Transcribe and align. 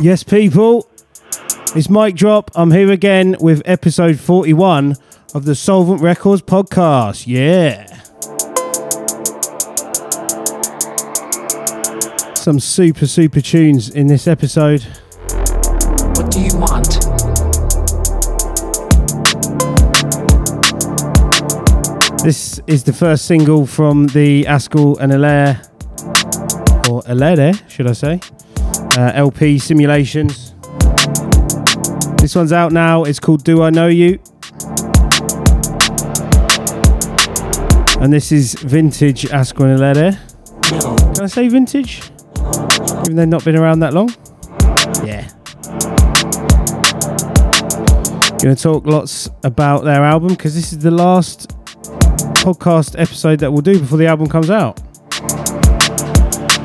Yes, 0.00 0.22
people, 0.22 0.86
it's 1.74 1.88
Mike 1.88 2.14
Drop. 2.14 2.50
I'm 2.54 2.70
here 2.72 2.90
again 2.90 3.36
with 3.40 3.62
episode 3.64 4.20
41 4.20 4.96
of 5.34 5.46
the 5.46 5.52
Soulvent 5.52 6.02
Records 6.02 6.42
podcast. 6.42 7.26
Yeah. 7.26 7.86
Some 12.34 12.60
super, 12.60 13.06
super 13.06 13.40
tunes 13.40 13.88
in 13.88 14.06
this 14.06 14.26
episode. 14.26 14.82
What 16.16 16.30
do 16.30 16.40
you 16.40 16.54
want? 16.58 17.00
This 22.22 22.60
is 22.66 22.84
the 22.84 22.92
first 22.92 23.26
single 23.26 23.66
from 23.66 24.06
the 24.08 24.44
Askel 24.44 24.98
and 24.98 25.12
Elere, 25.12 25.62
or 27.06 27.14
Elere, 27.14 27.68
should 27.68 27.86
I 27.86 27.92
say, 27.92 28.20
uh, 28.98 29.12
LP 29.14 29.58
Simulations. 29.58 30.54
This 32.18 32.34
one's 32.34 32.52
out 32.52 32.72
now. 32.72 33.04
It's 33.04 33.20
called 33.20 33.44
Do 33.44 33.62
I 33.62 33.70
Know 33.70 33.88
You? 33.88 34.18
And 38.00 38.12
this 38.12 38.32
is 38.32 38.54
vintage 38.54 39.24
and 39.24 39.54
Can 39.54 41.20
I 41.20 41.26
say 41.26 41.48
vintage? 41.48 42.02
Even 43.02 43.16
they've 43.16 43.28
not 43.28 43.44
been 43.44 43.56
around 43.56 43.80
that 43.80 43.94
long? 43.94 44.08
Yeah. 45.04 45.28
Gonna 48.42 48.56
talk 48.56 48.86
lots 48.86 49.30
about 49.42 49.84
their 49.84 50.04
album 50.04 50.28
because 50.28 50.54
this 50.54 50.72
is 50.72 50.80
the 50.80 50.90
last 50.90 51.48
podcast 52.44 52.98
episode 52.98 53.38
that 53.38 53.50
we'll 53.50 53.62
do 53.62 53.78
before 53.78 53.96
the 53.96 54.06
album 54.06 54.28
comes 54.28 54.50
out. 54.50 54.78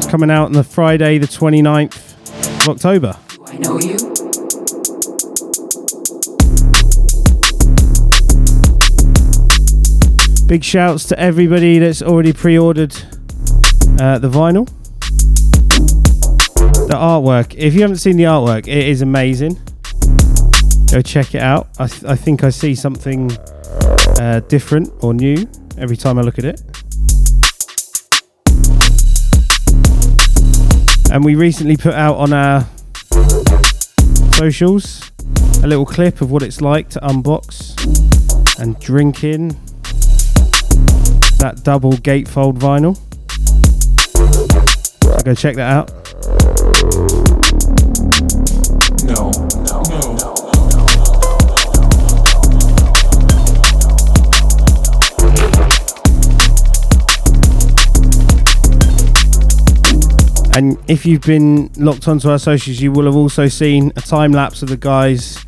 Coming 0.10 0.32
out 0.32 0.46
on 0.46 0.54
the 0.54 0.64
Friday, 0.64 1.20
the 1.20 1.28
29th 1.28 2.64
of 2.64 2.70
October. 2.70 3.16
I 3.46 3.58
know 3.60 3.80
you? 3.80 3.96
Big 10.48 10.64
shouts 10.64 11.06
to 11.06 11.20
everybody 11.20 11.78
that's 11.78 12.02
already 12.02 12.34
pre 12.34 12.58
ordered 12.58 12.96
uh, 14.00 14.18
the 14.18 14.30
vinyl. 14.30 14.68
The 16.88 16.96
artwork, 16.96 17.54
if 17.56 17.76
you 17.76 17.82
haven't 17.82 17.98
seen 17.98 18.18
the 18.18 18.24
artwork, 18.24 18.68
it 18.68 18.88
is 18.88 19.04
amazing. 19.04 19.60
Go 20.92 21.04
check 21.04 21.36
it 21.36 21.42
out. 21.44 21.68
I, 21.78 21.86
th- 21.86 22.06
I 22.06 22.16
think 22.16 22.44
I 22.44 22.50
see 22.50 22.74
something 22.74 23.30
uh, 24.20 24.40
different 24.48 24.92
or 25.02 25.14
new 25.14 25.48
every 25.78 25.98
time 25.98 26.18
I 26.18 26.24
look 26.24 26.40
at 26.40 26.46
it. 26.46 26.69
And 31.12 31.26
we 31.26 31.36
recently 31.36 31.76
put 31.76 31.96
out 31.96 32.18
on 32.18 32.34
our 32.34 32.68
socials 34.34 35.12
a 35.64 35.68
little 35.68 35.86
clip 35.86 36.22
of 36.22 36.32
what 36.32 36.44
it's 36.44 36.62
like 36.62 36.90
to 36.90 37.00
unbox 37.00 37.76
and 38.60 38.80
drink 38.80 39.24
in 39.24 39.50
that 41.40 41.62
double 41.64 41.94
gatefold 41.94 42.60
vinyl. 42.60 42.96
So 45.04 45.24
go 45.24 45.34
check 45.34 45.56
that 45.56 45.72
out. 45.72 45.99
And 60.60 60.78
if 60.90 61.06
you've 61.06 61.22
been 61.22 61.72
locked 61.78 62.10
onto 62.10 62.30
our 62.30 62.38
socials, 62.38 62.82
you 62.82 62.92
will 62.92 63.06
have 63.06 63.16
also 63.16 63.48
seen 63.48 63.94
a 63.96 64.02
time 64.02 64.34
lapse 64.34 64.62
of 64.62 64.68
the 64.68 64.76
guys 64.76 65.46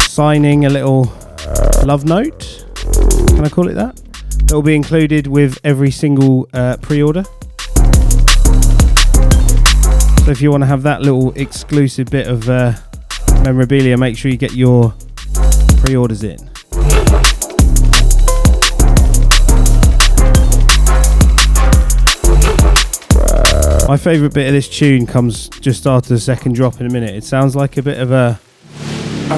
signing 0.00 0.64
a 0.64 0.70
little 0.70 1.12
love 1.84 2.04
note. 2.04 2.64
Can 3.30 3.44
I 3.44 3.48
call 3.48 3.66
it 3.66 3.74
that? 3.74 3.96
That 4.46 4.54
will 4.54 4.62
be 4.62 4.76
included 4.76 5.26
with 5.26 5.58
every 5.64 5.90
single 5.90 6.48
uh, 6.52 6.76
pre 6.80 7.02
order. 7.02 7.24
So 10.22 10.30
if 10.30 10.40
you 10.40 10.52
want 10.52 10.62
to 10.62 10.68
have 10.68 10.84
that 10.84 11.00
little 11.02 11.32
exclusive 11.32 12.06
bit 12.06 12.28
of 12.28 12.48
uh, 12.48 12.74
memorabilia, 13.42 13.96
make 13.96 14.16
sure 14.16 14.30
you 14.30 14.36
get 14.36 14.54
your 14.54 14.94
pre 15.78 15.96
orders 15.96 16.22
in. 16.22 16.38
My 23.86 23.98
favourite 23.98 24.32
bit 24.32 24.46
of 24.46 24.54
this 24.54 24.68
tune 24.68 25.06
comes 25.06 25.48
just 25.48 25.86
after 25.86 26.08
the 26.08 26.18
second 26.18 26.54
drop 26.54 26.80
in 26.80 26.86
a 26.86 26.90
minute. 26.90 27.14
It 27.14 27.22
sounds 27.22 27.54
like 27.54 27.76
a 27.76 27.82
bit 27.82 28.00
of 28.00 28.10
a 28.10 28.40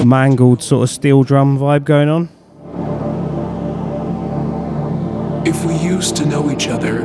mangled 0.05 0.63
sort 0.63 0.83
of 0.83 0.89
steel 0.89 1.23
drum 1.23 1.59
vibe 1.59 1.83
going 1.83 2.07
on. 2.07 2.29
If 5.45 5.65
we 5.65 5.75
used 5.75 6.15
to 6.17 6.25
know 6.25 6.49
each 6.49 6.69
other, 6.69 6.99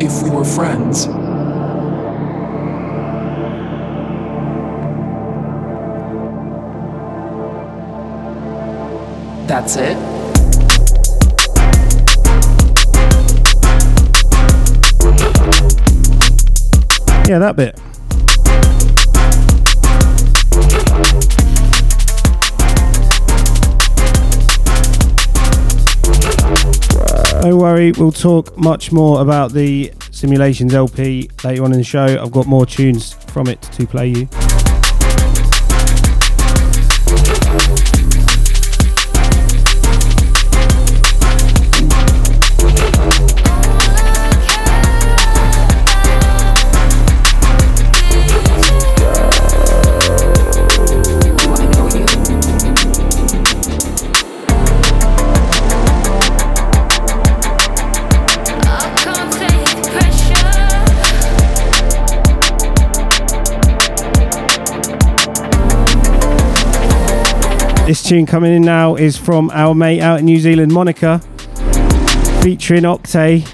if 0.00 0.22
we 0.22 0.30
were 0.30 0.44
friends, 0.44 1.06
that's 9.48 9.76
it. 9.76 10.19
Yeah, 17.30 17.38
that 17.38 17.54
bit. 17.54 17.76
Don't 27.40 27.56
worry, 27.56 27.92
we'll 27.92 28.10
talk 28.10 28.58
much 28.58 28.90
more 28.90 29.22
about 29.22 29.52
the 29.52 29.92
Simulations 30.10 30.74
LP 30.74 31.30
later 31.44 31.62
on 31.62 31.70
in 31.70 31.78
the 31.78 31.84
show. 31.84 32.20
I've 32.20 32.32
got 32.32 32.48
more 32.48 32.66
tunes 32.66 33.12
from 33.12 33.46
it 33.46 33.62
to 33.62 33.86
play 33.86 34.08
you. 34.08 34.49
This 67.90 68.04
tune 68.04 68.24
coming 68.24 68.54
in 68.54 68.62
now 68.62 68.94
is 68.94 69.16
from 69.16 69.50
our 69.50 69.74
mate 69.74 70.00
out 70.00 70.20
in 70.20 70.24
New 70.24 70.38
Zealand, 70.38 70.70
Monika, 70.70 71.20
featuring 72.40 72.84
Oktae. 72.84 73.44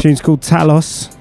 Tune's 0.00 0.20
called 0.20 0.40
Talos. 0.40 1.12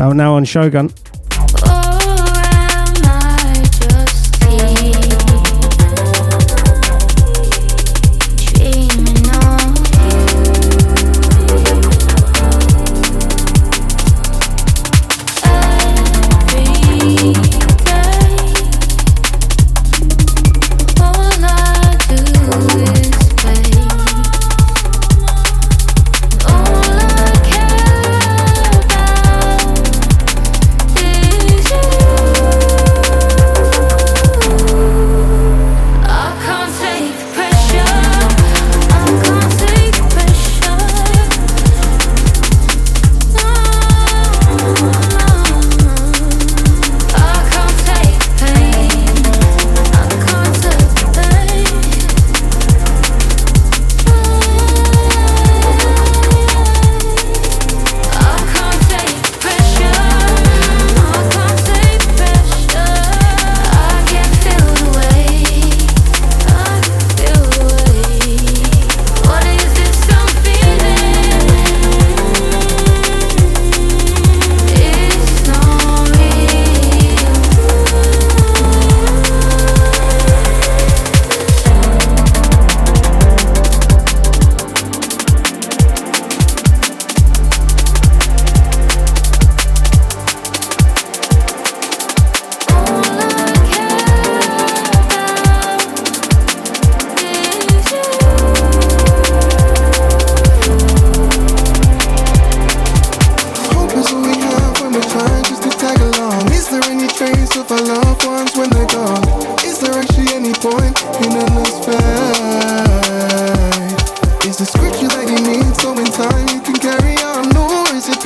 Out 0.00 0.16
now 0.16 0.36
on 0.36 0.46
Shogun. 0.46 0.88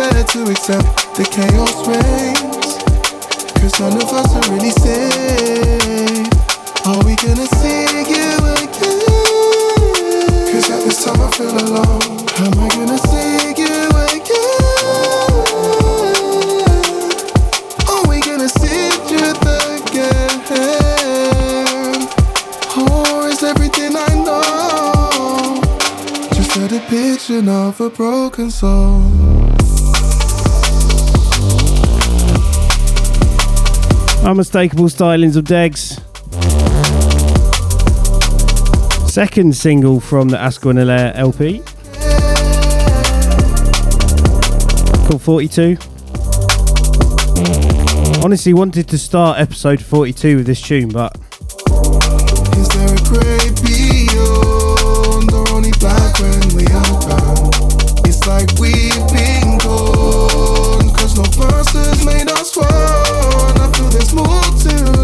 Better 0.06 0.22
to 0.34 0.40
accept 0.52 0.86
the 1.16 1.24
chaos 1.24 1.82
reigns? 1.88 2.78
Cause 3.58 3.74
none 3.80 3.96
of 3.96 4.08
us 4.12 4.30
are 4.36 4.46
really 4.54 4.70
safe. 4.70 6.30
Are 6.86 7.02
we 7.04 7.16
gonna 7.16 7.48
see 7.58 7.82
you 8.06 8.38
again? 8.54 9.02
Cause 10.52 10.70
at 10.70 10.80
this 10.84 10.98
time 11.04 11.20
I 11.20 11.22
feel 11.34 11.58
alone. 11.58 12.22
Am 12.38 12.54
I 12.54 12.68
gonna 12.76 12.98
see 13.10 13.50
you 13.58 13.74
again? 14.14 14.54
Are 17.90 18.04
we 18.06 18.16
gonna 18.20 18.48
see 18.48 18.94
truth 19.08 19.42
again? 19.74 20.30
Or 22.78 23.26
is 23.26 23.42
everything 23.42 23.96
I 23.96 24.14
know 24.24 25.58
just 26.32 26.56
a 26.58 26.68
depiction 26.68 27.48
of 27.48 27.80
a 27.80 27.90
broken 27.90 28.52
soul? 28.52 29.35
Unmistakable 34.26 34.86
stylings 34.86 35.36
of 35.36 35.44
Degs. 35.44 36.02
Second 39.08 39.54
single 39.54 40.00
from 40.00 40.30
the 40.30 40.36
Askel 40.36 40.70
and 40.70 40.80
Elere 40.80 41.12
LP. 41.14 41.62
Called 45.08 45.22
42. 45.22 45.76
Honestly, 48.24 48.52
wanted 48.52 48.88
to 48.88 48.98
start 48.98 49.38
episode 49.38 49.80
42 49.80 50.38
with 50.38 50.46
this 50.46 50.60
tune, 50.60 50.88
but 50.88 51.16
More 64.16 64.24
to 64.24 64.95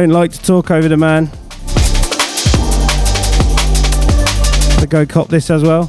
don't 0.00 0.10
like 0.10 0.30
to 0.30 0.42
talk 0.42 0.70
over 0.70 0.88
the 0.88 0.96
man. 0.98 1.28
So 4.78 4.86
go 4.86 5.06
cop 5.06 5.28
this 5.28 5.48
as 5.48 5.62
well. 5.62 5.86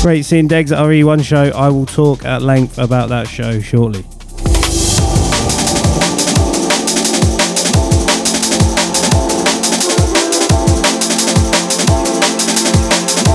Great 0.00 0.22
seeing 0.24 0.48
Degs 0.48 0.72
at 0.72 0.78
RE1 0.78 1.22
show. 1.22 1.50
I 1.54 1.68
will 1.68 1.84
talk 1.84 2.24
at 2.24 2.40
length 2.40 2.78
about 2.78 3.10
that 3.10 3.28
show 3.28 3.60
shortly. 3.60 4.00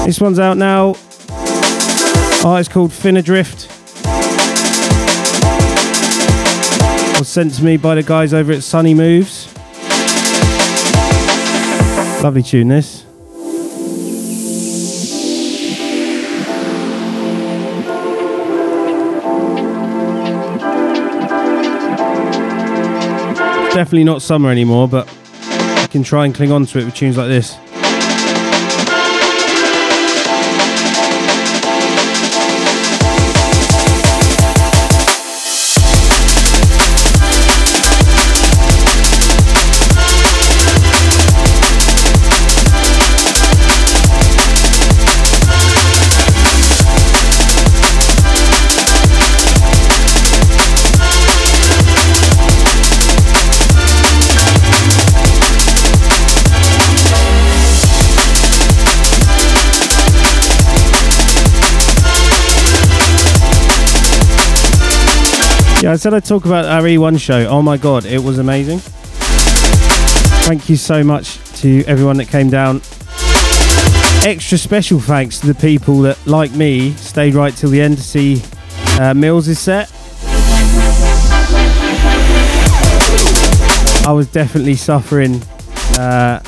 This 0.07 0.19
one's 0.19 0.39
out 0.39 0.57
now. 0.57 0.95
Oh, 2.44 2.57
it's 2.59 2.68
called 2.68 2.89
Finnadrift. 2.89 3.71
Was 7.22 7.30
sent 7.30 7.54
to 7.54 7.64
me 7.64 7.78
by 7.78 7.94
the 7.94 8.02
guys 8.02 8.34
over 8.34 8.52
at 8.52 8.64
Sunny 8.64 8.96
Moves. 8.96 9.54
Lovely 12.24 12.42
tune, 12.42 12.70
this. 12.70 13.04
Definitely 23.72 24.04
not 24.04 24.24
summer 24.24 24.50
anymore, 24.50 24.88
but 24.88 25.08
you 25.80 25.88
can 25.90 26.01
try 26.01 26.25
and 26.25 26.34
cling 26.34 26.51
on 26.51 26.66
to 26.66 26.80
it 26.80 26.86
with 26.86 26.96
tunes 26.96 27.18
like 27.18 27.28
this. 27.28 27.56
Yeah, 65.82 65.94
I 65.94 65.96
said 65.96 66.14
I'd 66.14 66.24
talk 66.24 66.46
about 66.46 66.66
our 66.66 66.84
E1 66.84 67.20
show. 67.20 67.48
Oh 67.48 67.64
my 67.64 67.76
god, 67.76 68.06
it 68.06 68.22
was 68.22 68.38
amazing. 68.38 68.78
Thank 70.46 70.70
you 70.70 70.76
so 70.76 71.04
much 71.04 71.40
to 71.62 71.84
everyone 71.86 72.18
that 72.18 72.28
came 72.28 72.52
down. 72.52 72.82
Extra 74.24 74.60
special 74.60 75.00
thanks 75.00 75.40
to 75.40 75.48
the 75.48 75.56
people 75.56 76.02
that, 76.02 76.24
like 76.28 76.52
me, 76.52 76.92
stayed 76.92 77.34
right 77.34 77.52
till 77.56 77.72
the 77.72 77.82
end 77.82 77.98
to 77.98 78.04
see 78.04 78.44
uh, 79.00 79.16
Mills' 79.16 79.58
set. 79.58 79.92
I 84.06 84.12
was 84.12 84.32
definitely 84.32 84.76
suffering 84.76 85.42
uh, 85.98 86.44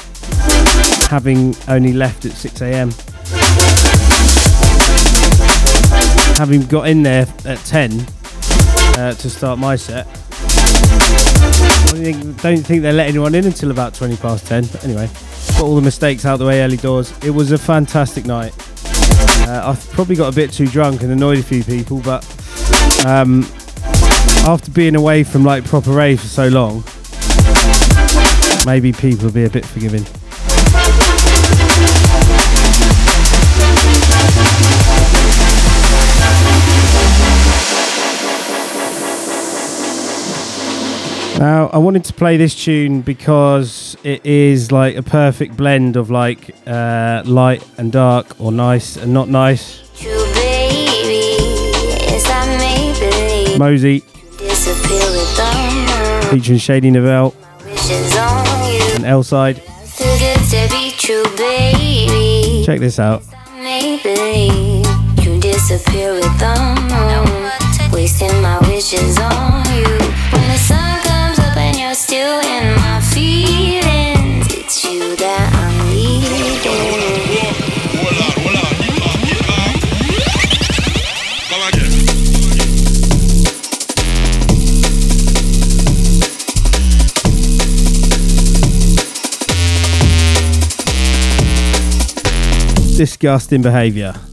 having 1.09 1.55
only 1.67 1.93
left 1.93 2.25
at 2.25 2.33
6 2.33 2.61
a.m. 2.61 2.91
Having 6.37 6.67
got 6.67 6.87
in 6.87 7.01
there 7.01 7.25
at 7.45 7.57
10 7.65 8.05
uh, 8.97 9.13
to 9.13 9.29
start 9.29 9.59
my 9.59 9.75
set. 9.75 10.07
I 11.93 12.11
don't 12.41 12.63
think, 12.63 12.81
they 12.81 12.91
let 12.91 13.07
anyone 13.07 13.35
in 13.35 13.45
until 13.45 13.71
about 13.71 13.93
20 13.93 14.17
past 14.17 14.47
10. 14.47 14.65
But 14.67 14.83
anyway, 14.83 15.07
got 15.51 15.61
all 15.61 15.75
the 15.75 15.81
mistakes 15.81 16.25
out 16.25 16.37
the 16.37 16.45
way 16.45 16.61
early 16.61 16.77
doors. 16.77 17.13
It 17.23 17.29
was 17.29 17.51
a 17.51 17.57
fantastic 17.57 18.25
night. 18.25 18.53
Uh, 19.47 19.73
I 19.73 19.93
probably 19.93 20.15
got 20.15 20.31
a 20.31 20.35
bit 20.35 20.51
too 20.51 20.67
drunk 20.67 21.03
and 21.03 21.11
annoyed 21.11 21.37
a 21.37 21.43
few 21.43 21.63
people, 21.63 21.99
but 21.99 22.23
um, 23.05 23.43
after 24.45 24.71
being 24.71 24.95
away 24.95 25.23
from 25.23 25.43
like 25.43 25.65
proper 25.65 25.91
rave 25.91 26.21
for 26.21 26.27
so 26.27 26.47
long, 26.47 26.83
maybe 28.65 28.91
people 28.91 29.25
will 29.25 29.33
be 29.33 29.45
a 29.45 29.49
bit 29.49 29.65
forgiving. 29.65 30.05
Now, 41.39 41.67
I 41.73 41.77
wanted 41.77 42.05
to 42.05 42.13
play 42.13 42.37
this 42.37 42.55
tune 42.55 43.01
because 43.01 43.97
it 44.03 44.25
is 44.25 44.71
like 44.71 44.95
a 44.95 45.03
perfect 45.03 45.57
blend 45.57 45.95
of 45.97 46.09
like 46.09 46.55
uh, 46.65 47.23
light 47.25 47.67
and 47.77 47.91
dark, 47.91 48.39
or 48.39 48.51
nice 48.51 48.95
and 48.97 49.13
not 49.13 49.27
nice. 49.27 49.81
True, 49.97 50.25
baby. 50.33 51.41
Yes, 52.07 52.25
I 52.27 53.57
Mozey 53.57 54.03
disappear 54.37 54.99
with 55.11 55.35
them. 55.37 56.31
featuring 56.31 56.59
Shady 56.59 56.91
Novelle 56.91 57.33
Wishes 57.65 58.15
on 58.15 58.71
you. 58.71 58.95
and 58.95 59.05
L-Side. 59.05 59.57
Too 59.57 60.03
good 60.19 60.39
to 60.51 60.67
be 60.71 60.91
true, 60.97 61.23
baby. 61.35 62.63
Check 62.65 62.79
this 62.79 62.99
out. 62.99 63.23
Disgusting 93.23 93.61
behaviour. 93.61 94.32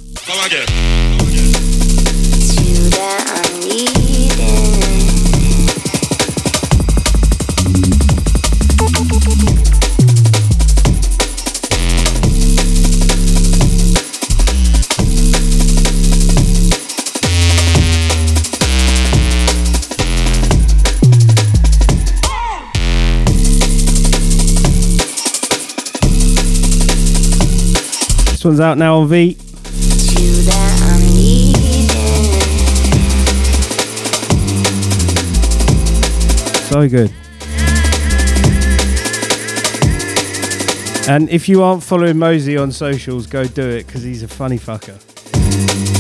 This 28.41 28.47
one's 28.47 28.61
out 28.61 28.79
now 28.79 29.01
on 29.01 29.09
V. 29.09 29.35
So 36.65 36.89
good. 36.89 37.13
And 41.07 41.29
if 41.29 41.51
you 41.51 41.63
aren't 41.63 41.83
following 41.83 42.17
Mozey 42.17 42.59
on 42.59 42.73
socials, 42.73 43.27
go 43.27 43.45
do 43.45 43.69
it 43.69 43.87
because 43.87 44.03
he's 44.03 44.23
a 44.23 44.29
funny 44.29 44.59
fucker. 44.59 46.00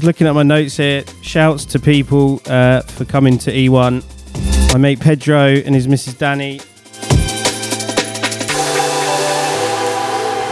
Just 0.00 0.06
looking 0.06 0.26
at 0.26 0.32
my 0.32 0.42
notes 0.42 0.78
here, 0.78 1.04
shouts 1.20 1.66
to 1.66 1.78
people 1.78 2.40
uh, 2.46 2.80
for 2.80 3.04
coming 3.04 3.36
to 3.36 3.52
E1. 3.52 4.72
My 4.72 4.78
mate 4.78 4.98
Pedro 4.98 5.48
and 5.48 5.74
his 5.74 5.86
Mrs. 5.86 6.16
Danny. 6.16 6.58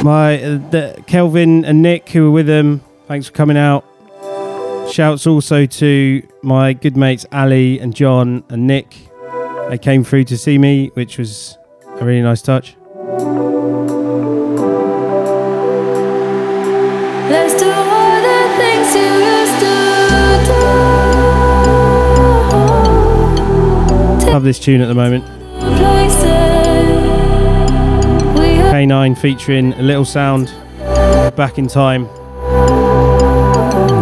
My 0.05 0.35
uh, 0.37 0.59
the, 0.69 1.03
Kelvin 1.07 1.65
and 1.65 1.81
Nick 1.81 2.11
who 2.11 2.25
were 2.25 2.31
with 2.31 2.47
them. 2.47 2.83
Thanks 3.07 3.29
for 3.29 3.33
coming 3.33 3.57
out. 3.57 3.87
Shouts 4.93 5.27
also 5.27 5.65
to 5.65 6.29
my 6.43 6.75
good 6.75 6.99
mates 6.99 7.25
Ali 7.33 7.81
and 7.81 7.97
John 7.97 8.45
and 8.51 8.67
Nick. 8.67 8.99
They 9.71 9.79
came 9.79 10.05
through 10.05 10.25
to 10.25 10.37
see 10.37 10.59
me, 10.59 10.89
which 10.89 11.17
was 11.17 11.57
a 11.87 12.05
really 12.05 12.21
nice 12.21 12.43
touch. 12.43 12.77
Love 24.39 24.45
this 24.45 24.61
tune 24.61 24.81
at 24.81 24.87
the 24.87 24.95
moment. 24.95 25.25
Kanine 28.71 29.19
featuring 29.19 29.73
a 29.73 29.83
little 29.83 30.05
sound. 30.05 30.55
Back 31.35 31.59
in 31.59 31.67
time. 31.67 32.05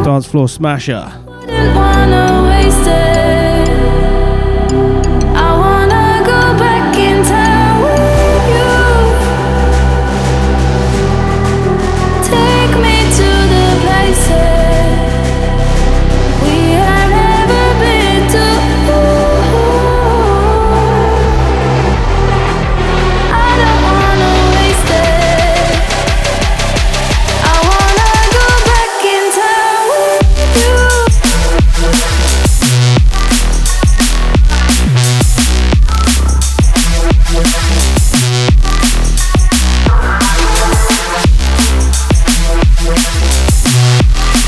Dance 0.04 0.26
floor 0.26 0.46
smasher. 0.46 1.10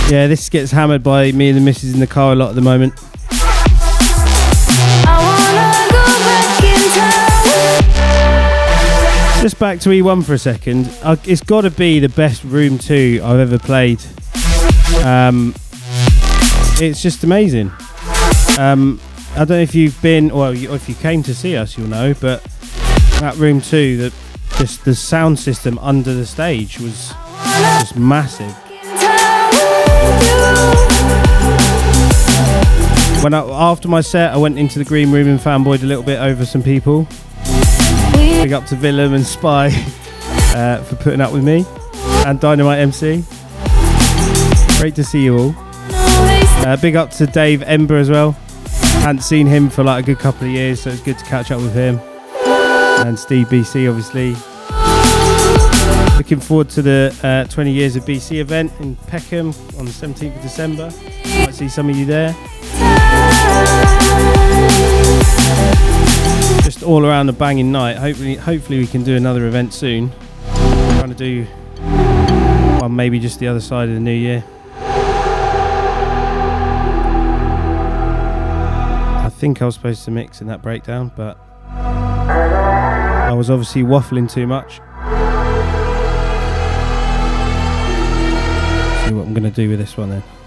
Yeah, 0.08 0.26
this 0.26 0.48
gets 0.48 0.70
hammered 0.70 1.02
by 1.02 1.32
me 1.32 1.50
and 1.50 1.58
the 1.58 1.60
missus 1.60 1.92
in 1.92 2.00
the 2.00 2.06
car 2.06 2.32
a 2.32 2.34
lot 2.34 2.48
at 2.48 2.54
the 2.54 2.62
moment. 2.62 2.94
I 5.06 5.18
wanna 5.20 5.88
go 5.92 6.02
back. 6.24 6.62
Just 9.42 9.58
back 9.58 9.80
to 9.80 9.90
E1 9.90 10.24
for 10.24 10.32
a 10.32 10.38
second. 10.38 10.90
It's 11.24 11.42
got 11.42 11.60
to 11.60 11.70
be 11.70 12.00
the 12.00 12.08
best 12.08 12.42
Room 12.42 12.78
2 12.78 13.20
I've 13.22 13.38
ever 13.38 13.58
played. 13.58 14.02
Um, 15.04 15.54
it's 16.80 17.02
just 17.02 17.22
amazing. 17.22 17.70
Um, 18.58 18.98
I 19.34 19.44
don't 19.44 19.50
know 19.50 19.60
if 19.60 19.74
you've 19.74 20.00
been, 20.00 20.34
well, 20.34 20.52
if 20.52 20.88
you 20.88 20.94
came 20.94 21.22
to 21.24 21.34
see 21.34 21.54
us, 21.54 21.76
you'll 21.76 21.86
know, 21.86 22.14
but 22.14 22.42
that 23.20 23.36
Room 23.36 23.60
2, 23.60 23.98
the, 23.98 24.10
just 24.56 24.86
the 24.86 24.94
sound 24.94 25.38
system 25.38 25.78
under 25.80 26.14
the 26.14 26.24
stage 26.24 26.80
was 26.80 27.12
just 27.78 27.94
massive. 27.94 28.56
When 33.22 33.34
I, 33.34 33.40
after 33.40 33.88
my 33.88 34.00
set, 34.00 34.32
I 34.32 34.36
went 34.36 34.58
into 34.58 34.78
the 34.78 34.84
green 34.84 35.10
room 35.10 35.28
and 35.28 35.40
fanboyed 35.40 35.82
a 35.82 35.86
little 35.86 36.04
bit 36.04 36.20
over 36.20 36.46
some 36.46 36.62
people. 36.62 37.06
Big 38.12 38.52
up 38.52 38.64
to 38.66 38.76
Willem 38.76 39.12
and 39.12 39.26
Spy 39.26 39.66
uh, 40.54 40.82
for 40.84 40.96
putting 40.96 41.20
up 41.20 41.32
with 41.32 41.44
me, 41.44 41.66
and 42.24 42.38
Dynamite 42.38 42.78
MC. 42.78 43.24
Great 44.78 44.94
to 44.94 45.02
see 45.02 45.24
you 45.24 45.36
all. 45.36 45.54
Uh, 46.64 46.76
big 46.80 46.94
up 46.94 47.10
to 47.10 47.26
Dave 47.26 47.60
Emba 47.60 48.00
as 48.00 48.08
well. 48.08 48.32
Hadn't 49.02 49.22
seen 49.22 49.46
him 49.46 49.68
for 49.68 49.82
like 49.82 50.04
a 50.04 50.06
good 50.06 50.20
couple 50.20 50.46
of 50.46 50.52
years, 50.52 50.80
so 50.80 50.90
it's 50.90 51.02
good 51.02 51.18
to 51.18 51.24
catch 51.24 51.50
up 51.50 51.60
with 51.60 51.74
him. 51.74 52.00
And 53.06 53.18
Steve 53.18 53.48
BCee, 53.48 53.88
obviously. 53.88 54.36
Looking 56.28 56.40
forward 56.40 56.68
to 56.68 56.82
the 56.82 57.18
uh, 57.22 57.44
20 57.50 57.72
years 57.72 57.96
of 57.96 58.04
BCee 58.04 58.40
event 58.40 58.70
in 58.80 58.96
Peckham 58.96 59.46
on 59.78 59.86
the 59.86 59.90
17th 59.90 60.36
of 60.36 60.42
December. 60.42 60.92
Might 61.24 61.54
see 61.54 61.70
some 61.70 61.88
of 61.88 61.96
you 61.96 62.04
there. 62.04 62.34
Just 66.64 66.82
all 66.82 67.06
around 67.06 67.30
a 67.30 67.32
banging 67.32 67.72
night. 67.72 67.96
Hopefully, 67.96 68.34
hopefully 68.34 68.78
we 68.78 68.86
can 68.86 69.04
do 69.04 69.16
another 69.16 69.46
event 69.46 69.72
soon. 69.72 70.12
I'm 70.48 70.98
Trying 70.98 71.14
to 71.14 71.14
do 71.14 71.44
one 72.82 72.94
maybe 72.94 73.18
just 73.18 73.38
the 73.38 73.48
other 73.48 73.60
side 73.60 73.88
of 73.88 73.94
the 73.94 74.00
new 74.00 74.12
year. 74.12 74.44
I 79.24 79.30
think 79.30 79.62
I 79.62 79.64
was 79.64 79.76
supposed 79.76 80.04
to 80.04 80.10
mix 80.10 80.42
in 80.42 80.46
that 80.48 80.60
breakdown, 80.60 81.10
but 81.16 81.38
I 81.70 83.32
was 83.32 83.48
obviously 83.48 83.82
waffling 83.82 84.30
too 84.30 84.46
much. 84.46 84.82
Going 89.40 89.52
to 89.52 89.62
do 89.62 89.68
with 89.68 89.78
this 89.78 89.96
one 89.96 90.10
then. 90.10 90.37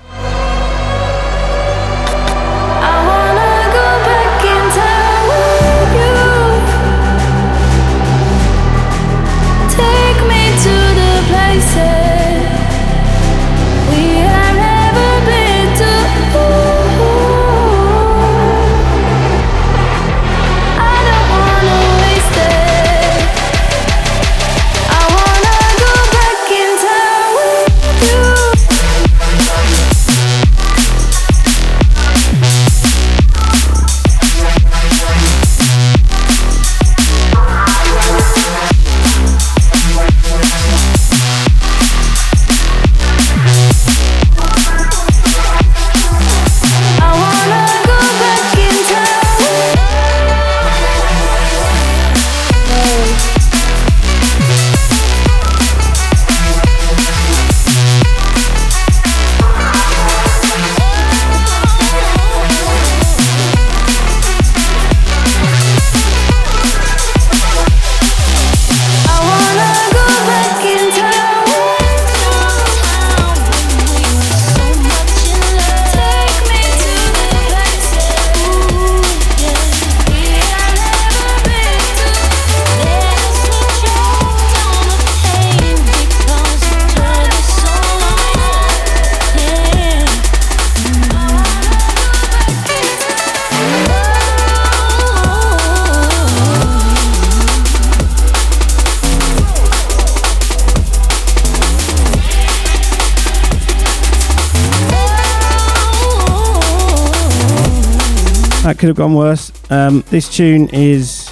Could 108.81 108.87
have 108.87 108.97
gone 108.97 109.13
worse. 109.13 109.51
Um, 109.69 110.03
this 110.09 110.27
tune 110.27 110.67
is 110.73 111.29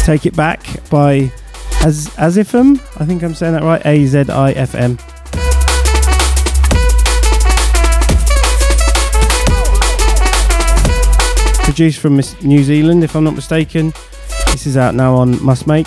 "Take 0.00 0.26
It 0.26 0.36
Back" 0.36 0.60
by 0.90 1.32
Az 1.80 2.08
Azifm. 2.18 2.78
I 3.00 3.06
think 3.06 3.22
I'm 3.22 3.34
saying 3.34 3.54
that 3.54 3.62
right. 3.62 3.80
A 3.86 4.04
Z 4.04 4.24
I 4.28 4.52
F 4.52 4.74
M. 4.74 4.98
Produced 11.64 12.00
from 12.00 12.20
New 12.46 12.62
Zealand, 12.62 13.02
if 13.02 13.16
I'm 13.16 13.24
not 13.24 13.34
mistaken. 13.34 13.94
This 14.52 14.66
is 14.66 14.76
out 14.76 14.94
now 14.94 15.14
on 15.14 15.42
Must 15.42 15.66
Make. 15.66 15.86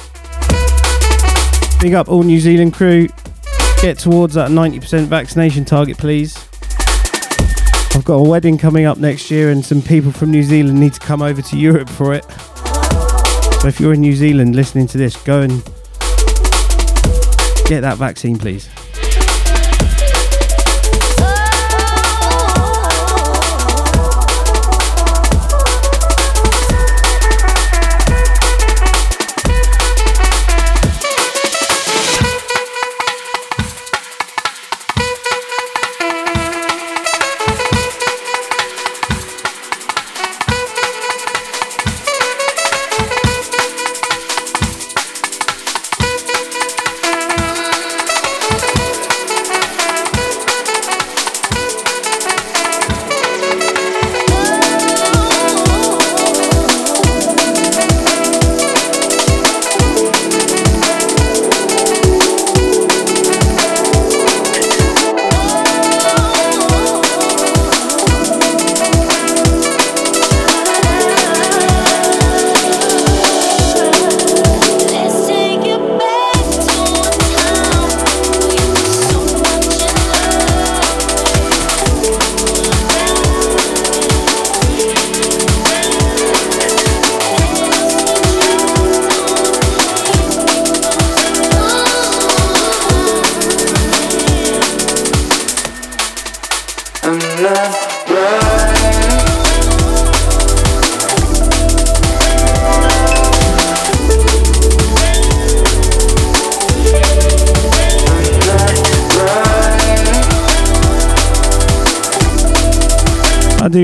Big 1.79 1.93
up 1.93 2.09
all 2.09 2.23
New 2.23 2.39
Zealand 2.39 2.73
crew. 2.73 3.07
Get 3.83 3.99
towards 3.99 4.33
that 4.33 4.49
90% 4.49 5.05
vaccination 5.05 5.63
target, 5.63 5.99
please. 5.99 6.35
I've 7.97 8.05
got 8.05 8.17
a 8.17 8.29
wedding 8.29 8.59
coming 8.59 8.85
up 8.85 8.99
next 8.99 9.31
year, 9.31 9.49
and 9.49 9.65
some 9.65 9.81
people 9.81 10.11
from 10.11 10.29
New 10.29 10.43
Zealand 10.43 10.79
need 10.79 10.93
to 10.93 10.99
come 10.99 11.23
over 11.23 11.41
to 11.41 11.57
Europe 11.57 11.89
for 11.89 12.13
it. 12.13 12.23
So 13.59 13.67
if 13.69 13.79
you're 13.79 13.95
in 13.95 14.01
New 14.01 14.13
Zealand 14.13 14.55
listening 14.55 14.85
to 14.89 14.99
this, 14.99 15.17
go 15.23 15.41
and 15.41 15.63
get 17.65 17.81
that 17.81 17.95
vaccine, 17.97 18.37
please. 18.37 18.69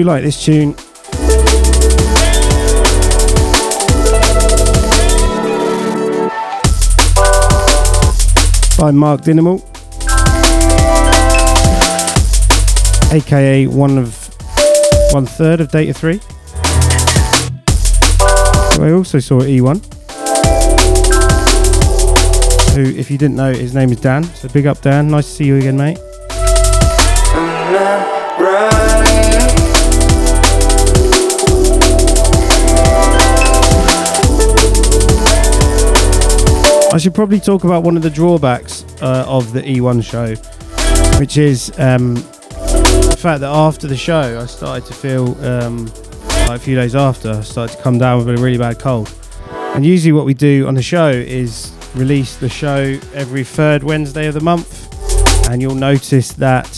Do 0.03 0.09
like 0.09 0.23
this 0.23 0.43
tune. 0.43 0.73
By 8.77 8.91
Mark 8.91 9.21
Dinimal, 9.21 9.59
aka 13.13 13.67
one 13.67 13.97
of 13.97 14.29
one 15.13 15.25
third 15.25 15.61
of 15.61 15.71
Data 15.71 15.93
3. 15.93 16.19
I 18.81 18.91
also 18.91 19.19
saw 19.19 19.39
E1, 19.41 19.77
who, 22.73 22.83
if 22.99 23.09
you 23.11 23.17
didn't 23.17 23.35
know, 23.35 23.53
his 23.53 23.73
name 23.73 23.91
is 23.91 24.01
Dan. 24.01 24.23
So 24.23 24.49
big 24.49 24.65
up, 24.65 24.81
Dan. 24.81 25.09
Nice 25.09 25.27
to 25.27 25.31
see 25.31 25.45
you 25.45 25.57
again, 25.57 25.77
mate. 25.77 25.99
I 36.93 36.97
should 36.97 37.15
probably 37.15 37.39
talk 37.39 37.63
about 37.63 37.81
one 37.81 37.97
of 37.97 38.03
the 38.03 38.09
drawbacks 38.11 38.85
uh, 39.01 39.25
of 39.27 39.51
the 39.51 39.63
E1 39.63 40.03
show, 40.03 40.35
which 41.19 41.37
is 41.37 41.71
um, 41.79 42.13
the 42.13 43.17
fact 43.19 43.41
that 43.41 43.49
after 43.49 43.87
the 43.87 43.97
show, 43.97 44.39
I 44.39 44.45
started 44.45 44.85
to 44.85 44.93
feel, 44.93 45.35
um, 45.43 45.87
like 46.45 46.57
a 46.57 46.59
few 46.59 46.75
days 46.75 46.93
after, 46.93 47.31
I 47.31 47.41
started 47.41 47.77
to 47.77 47.81
come 47.81 47.97
down 47.97 48.19
with 48.19 48.29
a 48.29 48.39
really 48.39 48.59
bad 48.59 48.77
cold. 48.77 49.11
And 49.73 49.83
usually, 49.83 50.11
what 50.11 50.27
we 50.27 50.35
do 50.35 50.67
on 50.67 50.75
the 50.75 50.83
show 50.83 51.09
is 51.09 51.75
release 51.95 52.37
the 52.37 52.47
show 52.47 52.99
every 53.15 53.43
third 53.43 53.81
Wednesday 53.81 54.27
of 54.27 54.35
the 54.35 54.41
month. 54.41 54.87
And 55.49 55.63
you'll 55.63 55.73
notice 55.73 56.33
that 56.33 56.69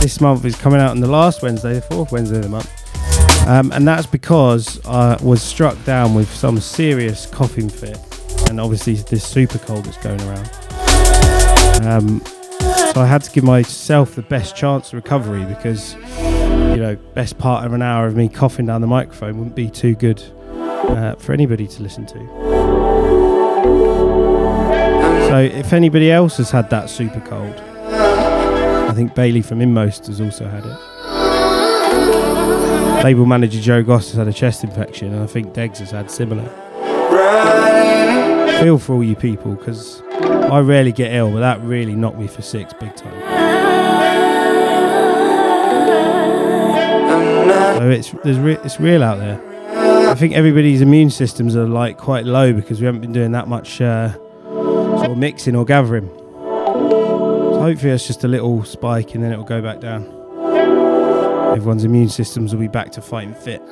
this 0.00 0.22
month 0.22 0.46
is 0.46 0.56
coming 0.56 0.80
out 0.80 0.92
on 0.92 1.00
the 1.00 1.06
last 1.06 1.42
Wednesday, 1.42 1.74
the 1.74 1.82
fourth 1.82 2.12
Wednesday 2.12 2.38
of 2.38 2.44
the 2.44 2.48
month. 2.48 3.46
Um, 3.46 3.72
and 3.72 3.86
that's 3.86 4.06
because 4.06 4.82
I 4.86 5.22
was 5.22 5.42
struck 5.42 5.84
down 5.84 6.14
with 6.14 6.34
some 6.34 6.60
serious 6.60 7.26
coughing 7.26 7.68
fit 7.68 7.98
and 8.48 8.60
obviously 8.60 8.94
this 8.94 9.24
super 9.24 9.58
cold 9.58 9.84
that's 9.84 9.96
going 9.98 10.20
around. 10.22 10.50
Um, 11.86 12.20
so 12.92 13.00
I 13.00 13.06
had 13.06 13.22
to 13.24 13.30
give 13.30 13.44
myself 13.44 14.14
the 14.14 14.22
best 14.22 14.56
chance 14.56 14.88
of 14.88 14.94
recovery 14.94 15.44
because, 15.44 15.94
you 15.94 16.76
know, 16.76 16.96
best 17.14 17.38
part 17.38 17.66
of 17.66 17.72
an 17.72 17.82
hour 17.82 18.06
of 18.06 18.16
me 18.16 18.28
coughing 18.28 18.66
down 18.66 18.80
the 18.80 18.86
microphone 18.86 19.38
wouldn't 19.38 19.56
be 19.56 19.68
too 19.68 19.94
good 19.94 20.22
uh, 20.52 21.14
for 21.16 21.32
anybody 21.32 21.66
to 21.66 21.82
listen 21.82 22.06
to. 22.06 22.18
So 25.28 25.38
if 25.40 25.72
anybody 25.72 26.12
else 26.12 26.36
has 26.36 26.50
had 26.50 26.70
that 26.70 26.88
super 26.88 27.20
cold, 27.20 27.54
I 28.88 28.92
think 28.94 29.14
Bailey 29.14 29.42
from 29.42 29.60
Inmost 29.60 30.06
has 30.06 30.20
also 30.20 30.48
had 30.48 30.64
it. 30.64 30.78
Label 33.04 33.26
manager 33.26 33.60
Joe 33.60 33.82
Goss 33.82 34.12
has 34.12 34.18
had 34.18 34.28
a 34.28 34.32
chest 34.32 34.62
infection, 34.64 35.12
and 35.12 35.22
I 35.22 35.26
think 35.26 35.52
Degs 35.52 35.78
has 35.78 35.90
had 35.90 36.10
similar 36.10 36.48
feel 38.60 38.78
for 38.78 38.94
all 38.94 39.04
you 39.04 39.16
people 39.16 39.54
because 39.54 40.02
I 40.12 40.60
rarely 40.60 40.92
get 40.92 41.12
ill, 41.12 41.32
but 41.32 41.40
that 41.40 41.60
really 41.62 41.94
knocked 41.94 42.18
me 42.18 42.26
for 42.26 42.42
six 42.42 42.72
big 42.74 42.94
time. 42.96 43.20
So 47.78 47.90
it's 47.90 48.10
there's 48.22 48.38
re- 48.38 48.58
it's 48.64 48.80
real 48.80 49.02
out 49.02 49.18
there. 49.18 49.40
I 50.10 50.14
think 50.14 50.34
everybody's 50.34 50.80
immune 50.80 51.10
systems 51.10 51.56
are 51.56 51.66
like 51.66 51.98
quite 51.98 52.24
low 52.24 52.52
because 52.52 52.80
we 52.80 52.86
haven't 52.86 53.00
been 53.00 53.12
doing 53.12 53.32
that 53.32 53.48
much 53.48 53.80
uh, 53.80 54.12
sort 54.14 55.10
of 55.10 55.18
mixing 55.18 55.56
or 55.56 55.64
gathering. 55.64 56.08
So 56.08 57.60
hopefully 57.60 57.92
it's 57.92 58.06
just 58.06 58.24
a 58.24 58.28
little 58.28 58.64
spike 58.64 59.14
and 59.14 59.24
then 59.24 59.32
it'll 59.32 59.44
go 59.44 59.60
back 59.60 59.80
down. 59.80 60.04
Everyone's 61.56 61.84
immune 61.84 62.08
systems 62.08 62.52
will 62.52 62.60
be 62.60 62.68
back 62.68 62.92
to 62.92 63.02
fighting 63.02 63.34
fit. 63.34 63.62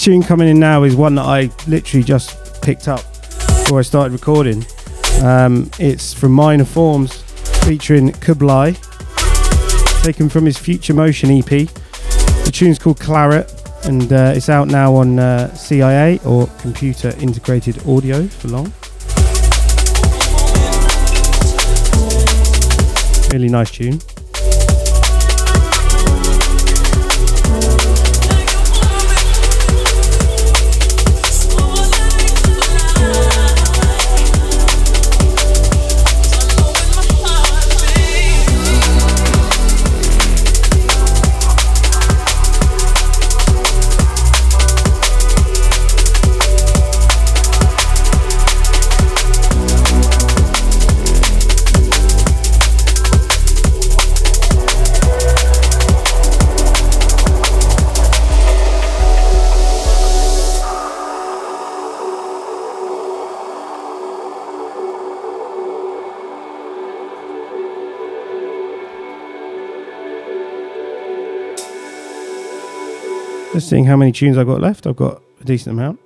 Tune 0.00 0.22
coming 0.22 0.48
in 0.48 0.58
now 0.58 0.84
is 0.84 0.96
one 0.96 1.14
that 1.16 1.26
I 1.26 1.50
literally 1.68 2.02
just 2.02 2.62
picked 2.62 2.88
up 2.88 3.02
before 3.12 3.80
I 3.80 3.82
started 3.82 4.14
recording. 4.14 4.64
Um, 5.20 5.70
it's 5.78 6.14
from 6.14 6.32
Minor 6.32 6.64
Forms 6.64 7.20
featuring 7.66 8.10
Kublai, 8.12 8.72
taken 10.02 10.30
from 10.30 10.46
his 10.46 10.56
Future 10.56 10.94
Motion 10.94 11.30
EP. 11.30 11.44
The 11.44 12.50
tune's 12.50 12.78
called 12.78 12.98
Claret 12.98 13.52
and 13.84 14.10
uh, 14.10 14.32
it's 14.34 14.48
out 14.48 14.68
now 14.68 14.94
on 14.94 15.18
uh, 15.18 15.52
CIA 15.54 16.18
or 16.24 16.46
Computer 16.60 17.10
Integrated 17.18 17.86
Audio 17.86 18.26
for 18.26 18.48
long. 18.48 18.72
Really 23.30 23.50
nice 23.50 23.70
tune. 23.70 24.00
Seeing 73.70 73.84
how 73.84 73.96
many 73.96 74.10
tunes 74.10 74.36
I've 74.36 74.48
got 74.48 74.60
left. 74.60 74.84
I've 74.88 74.96
got 74.96 75.22
a 75.40 75.44
decent 75.44 75.74
amount. 75.74 76.00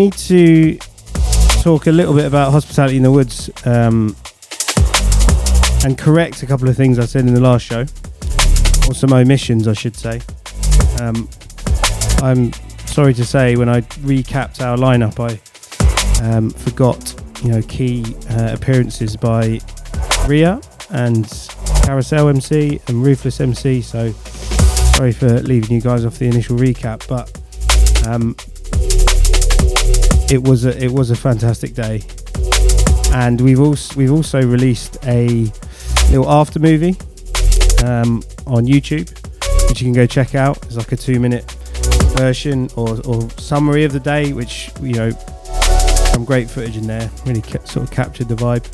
Need 0.00 0.14
to 0.14 0.78
talk 1.60 1.86
a 1.86 1.92
little 1.92 2.14
bit 2.14 2.24
about 2.24 2.52
hospitality 2.52 2.96
in 2.96 3.02
the 3.02 3.10
woods 3.10 3.50
um, 3.66 4.16
and 5.84 5.98
correct 5.98 6.42
a 6.42 6.46
couple 6.46 6.70
of 6.70 6.74
things 6.74 6.98
I 6.98 7.04
said 7.04 7.26
in 7.26 7.34
the 7.34 7.40
last 7.42 7.66
show, 7.66 7.80
or 8.88 8.94
some 8.94 9.12
omissions, 9.12 9.68
I 9.68 9.74
should 9.74 9.94
say. 9.94 10.22
Um, 11.02 11.28
I'm 12.22 12.50
sorry 12.86 13.12
to 13.12 13.26
say, 13.26 13.56
when 13.56 13.68
I 13.68 13.82
recapped 13.82 14.62
our 14.62 14.78
lineup, 14.78 15.20
I 15.20 15.36
um, 16.26 16.48
forgot, 16.48 17.22
you 17.44 17.50
know, 17.50 17.60
key 17.60 18.02
uh, 18.30 18.54
appearances 18.54 19.18
by 19.18 19.60
Riya 20.26 20.62
and 20.92 21.28
Carousel 21.84 22.30
MC 22.30 22.80
and 22.88 23.04
Ruthless 23.04 23.38
MC. 23.38 23.82
So 23.82 24.12
sorry 24.12 25.12
for 25.12 25.42
leaving 25.42 25.72
you 25.72 25.82
guys 25.82 26.06
off 26.06 26.18
the 26.18 26.26
initial 26.26 26.56
recap, 26.56 27.06
but 27.06 27.30
um, 28.08 28.34
it 30.30 30.42
was 30.46 30.64
a 30.64 30.82
it 30.82 30.92
was 30.92 31.10
a 31.10 31.16
fantastic 31.16 31.74
day, 31.74 32.02
and 33.12 33.40
we've 33.40 33.60
also 33.60 33.94
we've 33.96 34.12
also 34.12 34.40
released 34.40 34.96
a 35.04 35.52
little 36.10 36.30
after 36.30 36.60
movie 36.60 36.96
um, 37.84 38.22
on 38.46 38.64
YouTube, 38.64 39.10
which 39.68 39.80
you 39.80 39.86
can 39.86 39.92
go 39.92 40.06
check 40.06 40.34
out. 40.34 40.56
It's 40.66 40.76
like 40.76 40.92
a 40.92 40.96
two 40.96 41.18
minute 41.18 41.50
version 42.16 42.68
or, 42.76 43.00
or 43.06 43.28
summary 43.30 43.84
of 43.84 43.92
the 43.92 44.00
day, 44.00 44.32
which 44.32 44.70
you 44.80 44.94
know 44.94 45.10
some 46.12 46.24
great 46.24 46.48
footage 46.48 46.76
in 46.76 46.86
there. 46.86 47.10
Really 47.26 47.42
ca- 47.42 47.64
sort 47.64 47.84
of 47.84 47.90
captured 47.90 48.28
the 48.28 48.36
vibe. 48.36 48.66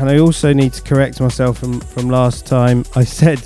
And 0.00 0.10
I 0.10 0.18
also 0.18 0.52
need 0.52 0.72
to 0.72 0.82
correct 0.82 1.20
myself 1.20 1.58
from, 1.58 1.78
from 1.78 2.08
last 2.08 2.44
time. 2.44 2.84
I 2.96 3.04
said 3.04 3.40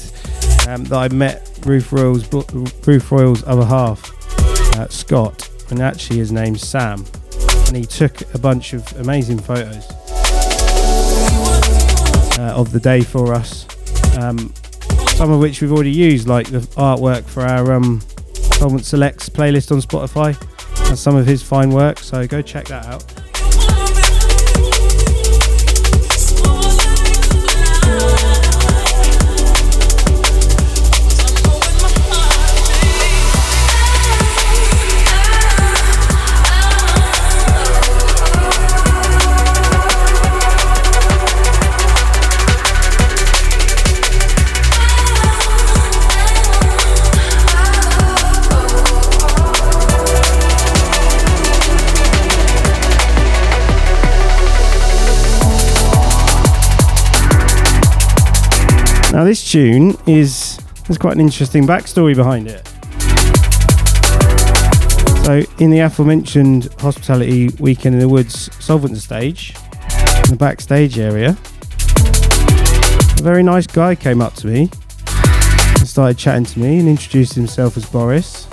um, 0.66 0.84
that 0.84 0.96
I 0.96 1.08
met 1.08 1.58
Ruth 1.64 1.92
Royal's 1.92 2.32
Ruth 2.32 3.10
Royal's 3.10 3.44
other 3.44 3.64
half, 3.64 4.10
uh, 4.76 4.88
Scott, 4.88 5.48
and 5.70 5.80
actually 5.80 6.18
his 6.18 6.32
name's 6.32 6.66
Sam, 6.66 7.04
and 7.66 7.76
he 7.76 7.84
took 7.84 8.34
a 8.34 8.38
bunch 8.38 8.72
of 8.72 8.86
amazing 8.98 9.38
photos 9.38 9.90
uh, 12.38 12.54
of 12.56 12.72
the 12.72 12.80
day 12.80 13.00
for 13.00 13.32
us. 13.32 13.66
Um, 14.18 14.52
some 15.14 15.32
of 15.32 15.40
which 15.40 15.62
we've 15.62 15.72
already 15.72 15.90
used, 15.90 16.26
like 16.26 16.50
the 16.50 16.60
artwork 16.76 17.24
for 17.24 17.42
our 17.42 17.72
um, 17.72 18.00
Soulvent 18.58 18.84
Selects 18.84 19.28
playlist 19.28 19.72
on 19.72 19.78
Spotify. 19.80 20.36
and 20.88 20.98
some 20.98 21.16
of 21.16 21.26
his 21.26 21.42
fine 21.42 21.70
work, 21.70 21.98
so 21.98 22.26
go 22.26 22.42
check 22.42 22.66
that 22.66 22.86
out. 22.86 23.25
This 59.26 59.50
tune 59.50 59.98
is 60.06 60.56
there's 60.86 60.98
quite 60.98 61.14
an 61.14 61.20
interesting 61.20 61.66
backstory 61.66 62.14
behind 62.14 62.46
it. 62.46 62.64
So 65.24 65.42
in 65.58 65.70
the 65.70 65.80
aforementioned 65.80 66.72
hospitality 66.78 67.48
weekend 67.58 67.96
in 67.96 68.00
the 68.00 68.08
woods 68.08 68.48
Soulvent 68.60 68.96
stage, 68.98 69.52
in 70.26 70.30
the 70.30 70.36
backstage 70.38 71.00
area, 71.00 71.36
a 73.18 73.22
very 73.24 73.42
nice 73.42 73.66
guy 73.66 73.96
came 73.96 74.22
up 74.22 74.34
to 74.34 74.46
me 74.46 74.70
and 75.08 75.88
started 75.88 76.16
chatting 76.16 76.44
to 76.44 76.60
me 76.60 76.78
and 76.78 76.88
introduced 76.88 77.34
himself 77.34 77.76
as 77.76 77.84
Boris. 77.84 78.46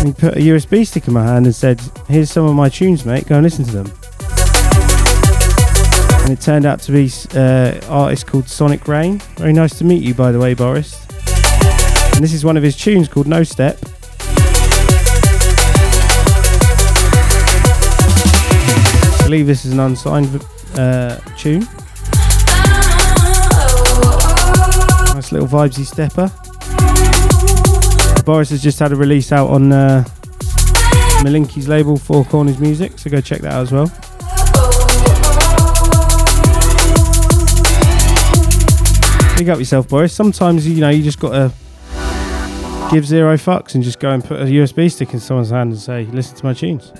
And 0.00 0.08
he 0.08 0.12
put 0.12 0.36
a 0.36 0.40
USB 0.40 0.86
stick 0.86 1.08
in 1.08 1.14
my 1.14 1.24
hand 1.24 1.46
and 1.46 1.54
said, 1.54 1.80
"Here's 2.08 2.30
some 2.30 2.44
of 2.44 2.54
my 2.54 2.68
tunes, 2.68 3.06
mate. 3.06 3.26
Go 3.26 3.36
and 3.36 3.42
listen 3.42 3.64
to 3.64 3.72
them." 3.72 3.97
And 6.28 6.36
it 6.36 6.42
turned 6.42 6.66
out 6.66 6.78
to 6.78 6.92
be 6.92 7.10
uh, 7.34 7.80
artist 7.88 8.26
called 8.26 8.46
Sonic 8.46 8.86
Rain. 8.86 9.18
Very 9.36 9.54
nice 9.54 9.78
to 9.78 9.84
meet 9.84 10.02
you, 10.02 10.12
by 10.12 10.30
the 10.30 10.38
way, 10.38 10.52
Boris. 10.52 11.06
And 12.14 12.22
this 12.22 12.34
is 12.34 12.44
one 12.44 12.58
of 12.58 12.62
his 12.62 12.76
tunes 12.76 13.08
called 13.08 13.26
No 13.26 13.42
Step. 13.42 13.78
I 19.14 19.20
believe 19.24 19.46
this 19.46 19.64
is 19.64 19.72
an 19.72 19.80
unsigned 19.80 20.44
uh, 20.74 21.16
tune. 21.38 21.60
Nice 25.14 25.32
little 25.32 25.48
vibesy 25.48 25.86
stepper. 25.86 26.30
Boris 28.24 28.50
has 28.50 28.62
just 28.62 28.78
had 28.78 28.92
a 28.92 28.96
release 28.96 29.32
out 29.32 29.48
on 29.48 29.72
uh, 29.72 30.04
Malinky's 31.22 31.68
label, 31.68 31.96
Four 31.96 32.26
Corners 32.26 32.58
Music, 32.58 32.98
so 32.98 33.08
go 33.08 33.22
check 33.22 33.40
that 33.40 33.54
out 33.54 33.62
as 33.62 33.72
well. 33.72 33.90
Big 39.38 39.48
up 39.50 39.60
yourself, 39.60 39.88
Boris. 39.88 40.12
Sometimes 40.12 40.66
you 40.66 40.80
know 40.80 40.88
you 40.88 41.00
just 41.00 41.20
got 41.20 41.30
to 41.30 41.52
give 42.90 43.06
zero 43.06 43.36
fucks 43.36 43.76
and 43.76 43.84
just 43.84 44.00
go 44.00 44.10
and 44.10 44.24
put 44.24 44.40
a 44.40 44.46
USB 44.46 44.90
stick 44.90 45.14
in 45.14 45.20
someone's 45.20 45.50
hand 45.50 45.70
and 45.70 45.80
say, 45.80 46.06
"Listen 46.06 46.36
to 46.38 46.44
my 46.44 46.52
tunes." 46.52 46.92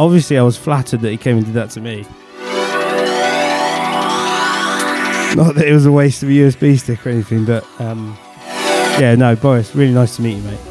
Obviously, 0.00 0.36
I 0.38 0.42
was 0.42 0.56
flattered 0.56 1.02
that 1.02 1.10
he 1.10 1.16
came 1.16 1.36
and 1.36 1.46
did 1.46 1.54
that 1.54 1.70
to 1.70 1.80
me. 1.80 2.02
Not 5.36 5.54
that 5.54 5.68
it 5.68 5.72
was 5.72 5.86
a 5.86 5.92
waste 5.92 6.24
of 6.24 6.30
a 6.30 6.32
USB 6.32 6.76
stick 6.80 7.06
or 7.06 7.10
anything, 7.10 7.44
but 7.44 7.64
um, 7.80 8.18
yeah, 8.98 9.14
no, 9.14 9.36
Boris, 9.36 9.72
really 9.76 9.94
nice 9.94 10.16
to 10.16 10.22
meet 10.22 10.38
you, 10.38 10.42
mate. 10.42 10.67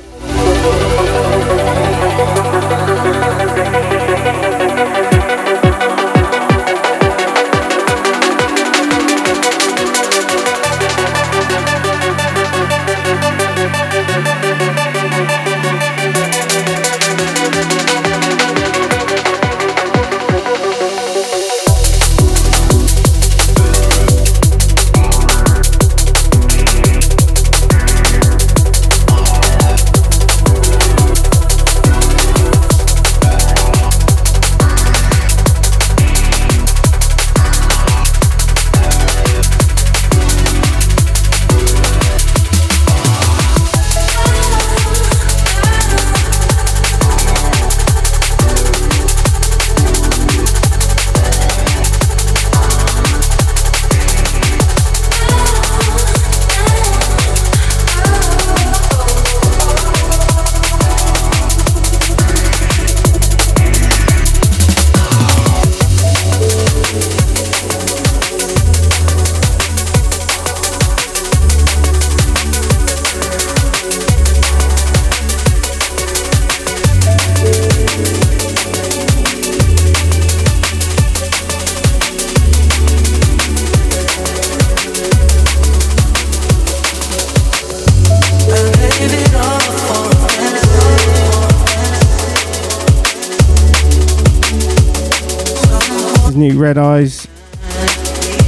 New 96.47 96.59
Redeyes. 96.59 97.27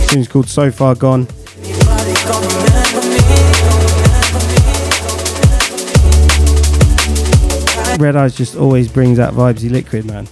Tune's 0.07 0.29
called 0.29 0.47
So 0.47 0.71
Far 0.71 0.95
Gone. 0.95 1.25
Redeyes 7.97 8.38
just 8.38 8.55
always 8.55 8.89
brings 8.89 9.17
that 9.17 9.33
vibesy 9.33 9.69
liquid, 9.69 10.05
man. 10.05 10.27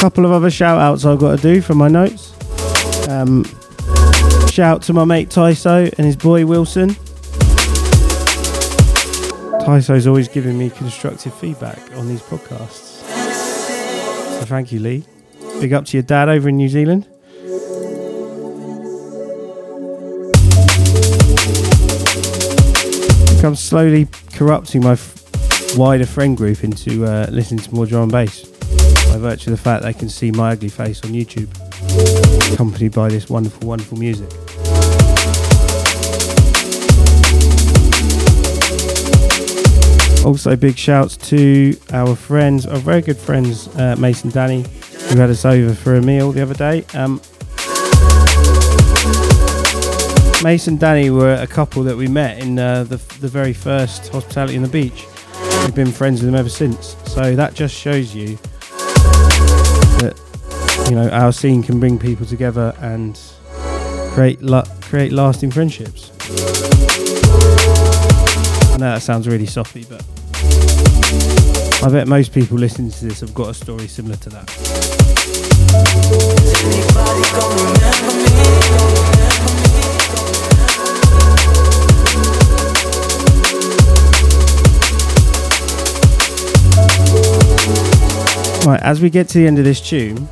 Couple 0.00 0.24
of 0.24 0.32
other 0.32 0.50
shout 0.50 0.78
outs 0.78 1.04
I've 1.04 1.18
got 1.18 1.36
to 1.36 1.42
do 1.42 1.60
from 1.60 1.76
my 1.76 1.88
notes. 1.88 2.32
Um, 3.08 3.44
shout 4.56 4.76
out 4.76 4.82
to 4.82 4.94
my 4.94 5.04
mate 5.04 5.28
Tyso 5.28 5.92
and 5.98 6.06
his 6.06 6.16
boy 6.16 6.46
Wilson. 6.46 6.88
Tyso's 9.66 10.06
always 10.06 10.28
giving 10.28 10.56
me 10.56 10.70
constructive 10.70 11.34
feedback 11.34 11.78
on 11.94 12.08
these 12.08 12.22
podcasts. 12.22 13.02
So 14.38 14.46
thank 14.46 14.72
you, 14.72 14.80
Lee. 14.80 15.04
Big 15.60 15.74
up 15.74 15.84
to 15.84 15.98
your 15.98 16.04
dad 16.04 16.30
over 16.30 16.48
in 16.48 16.56
New 16.56 16.70
Zealand. 16.70 17.06
I'm 23.44 23.56
slowly 23.56 24.08
corrupting 24.32 24.82
my 24.82 24.92
f- 24.92 25.76
wider 25.76 26.06
friend 26.06 26.34
group 26.34 26.64
into 26.64 27.04
uh, 27.04 27.26
listening 27.30 27.60
to 27.60 27.74
more 27.74 27.84
drum 27.84 28.04
and 28.04 28.12
bass 28.12 28.46
by 29.10 29.18
virtue 29.18 29.50
of 29.50 29.58
the 29.58 29.62
fact 29.62 29.82
they 29.82 29.92
can 29.92 30.08
see 30.08 30.30
my 30.30 30.52
ugly 30.52 30.70
face 30.70 31.04
on 31.04 31.10
YouTube 31.10 31.52
accompanied 32.52 32.92
by 32.92 33.08
this 33.10 33.28
wonderful, 33.28 33.68
wonderful 33.68 33.98
music. 33.98 34.30
Also, 40.26 40.56
big 40.56 40.76
shouts 40.76 41.16
to 41.16 41.78
our 41.92 42.16
friends, 42.16 42.66
our 42.66 42.78
very 42.78 43.00
good 43.00 43.16
friends, 43.16 43.68
uh, 43.76 43.94
Mason 43.96 44.28
Danny, 44.28 44.64
who 45.08 45.20
had 45.20 45.30
us 45.30 45.44
over 45.44 45.72
for 45.72 45.94
a 45.94 46.02
meal 46.02 46.32
the 46.32 46.42
other 46.42 46.52
day. 46.52 46.84
Um, 46.94 47.20
Mason 50.42 50.72
and 50.72 50.80
Danny 50.80 51.10
were 51.10 51.34
a 51.34 51.46
couple 51.46 51.84
that 51.84 51.96
we 51.96 52.08
met 52.08 52.42
in 52.42 52.58
uh, 52.58 52.82
the, 52.82 52.96
the 53.20 53.28
very 53.28 53.52
first 53.52 54.08
Hospitality 54.08 54.56
on 54.56 54.64
the 54.64 54.68
Beach. 54.68 55.06
We've 55.62 55.76
been 55.76 55.92
friends 55.92 56.20
with 56.20 56.26
them 56.26 56.34
ever 56.34 56.48
since. 56.48 56.96
So 57.06 57.36
that 57.36 57.54
just 57.54 57.76
shows 57.76 58.12
you 58.12 58.36
that 60.00 60.86
you 60.90 60.96
know 60.96 61.08
our 61.10 61.32
scene 61.32 61.62
can 61.62 61.78
bring 61.78 62.00
people 62.00 62.26
together 62.26 62.74
and 62.80 63.16
create 64.10 64.42
la- 64.42 64.66
create 64.80 65.12
lasting 65.12 65.52
friendships. 65.52 66.10
I 68.72 68.78
know 68.78 68.92
that 68.92 69.02
sounds 69.02 69.28
really 69.28 69.46
softy, 69.46 69.84
but 69.88 70.04
I 71.82 71.88
bet 71.90 72.08
most 72.08 72.32
people 72.32 72.56
listening 72.56 72.90
to 72.90 73.04
this 73.04 73.20
have 73.20 73.34
got 73.34 73.50
a 73.50 73.54
story 73.54 73.86
similar 73.86 74.16
to 74.16 74.30
that. 74.30 75.56
Right, 88.66 88.82
as 88.82 89.00
we 89.00 89.10
get 89.10 89.28
to 89.28 89.38
the 89.38 89.46
end 89.46 89.58
of 89.58 89.64
this 89.64 89.80
tune, 89.80 90.28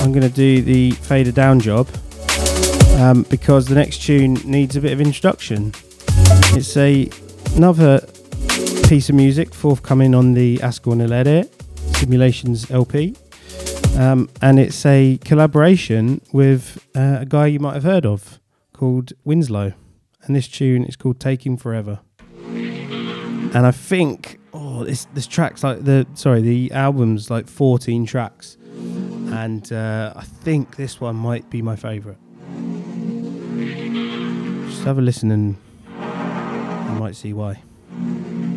I'm 0.00 0.12
going 0.12 0.22
to 0.22 0.28
do 0.28 0.60
the 0.60 0.90
fader 0.90 1.32
down 1.32 1.60
job 1.60 1.88
um, 2.98 3.22
because 3.30 3.66
the 3.66 3.74
next 3.74 4.02
tune 4.02 4.34
needs 4.44 4.76
a 4.76 4.80
bit 4.80 4.92
of 4.92 5.00
introduction. 5.00 5.72
It's 6.52 6.76
a 6.76 7.08
another 7.54 8.06
piece 8.88 9.08
of 9.08 9.16
music 9.16 9.52
forthcoming 9.52 10.14
on 10.14 10.34
the 10.34 10.58
Askel 10.58 10.92
and 10.92 11.02
Elere 11.02 11.48
Simulations 11.96 12.70
LP, 12.70 13.16
um, 13.98 14.28
and 14.40 14.60
it's 14.60 14.86
a 14.86 15.18
collaboration 15.24 16.20
with 16.32 16.86
uh, 16.94 17.18
a 17.20 17.26
guy 17.26 17.46
you 17.46 17.58
might 17.58 17.74
have 17.74 17.82
heard 17.82 18.06
of 18.06 18.38
called 18.72 19.12
Winslow, 19.24 19.72
and 20.22 20.36
this 20.36 20.46
tune 20.46 20.84
is 20.84 20.94
called 20.94 21.18
"Taking 21.18 21.56
Forever." 21.56 21.98
And 22.44 23.66
I 23.66 23.72
think 23.72 24.38
oh, 24.54 24.84
this 24.84 25.06
this 25.14 25.26
track's 25.26 25.64
like 25.64 25.84
the 25.84 26.06
sorry 26.14 26.40
the 26.40 26.70
album's 26.70 27.28
like 27.28 27.48
14 27.48 28.06
tracks, 28.06 28.56
and 28.70 29.72
uh, 29.72 30.12
I 30.14 30.22
think 30.22 30.76
this 30.76 31.00
one 31.00 31.16
might 31.16 31.50
be 31.50 31.60
my 31.60 31.74
favourite. 31.74 32.18
Just 34.68 34.84
have 34.84 34.98
a 34.98 35.02
listen 35.02 35.32
and 35.32 35.56
you 35.88 37.00
might 37.00 37.16
see 37.16 37.32
why. 37.32 37.60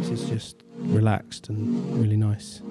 Is 0.09 0.27
just 0.27 0.63
relaxed 0.77 1.49
and 1.49 2.01
really 2.01 2.17
nice. 2.17 2.63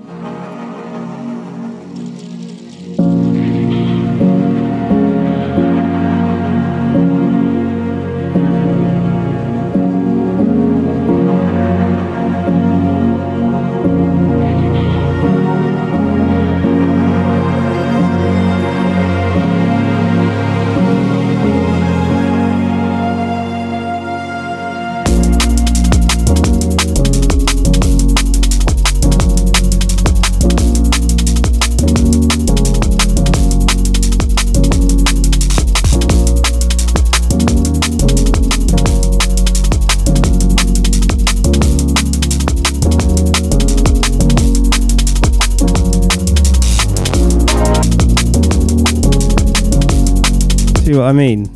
I 51.09 51.13
mean? 51.13 51.49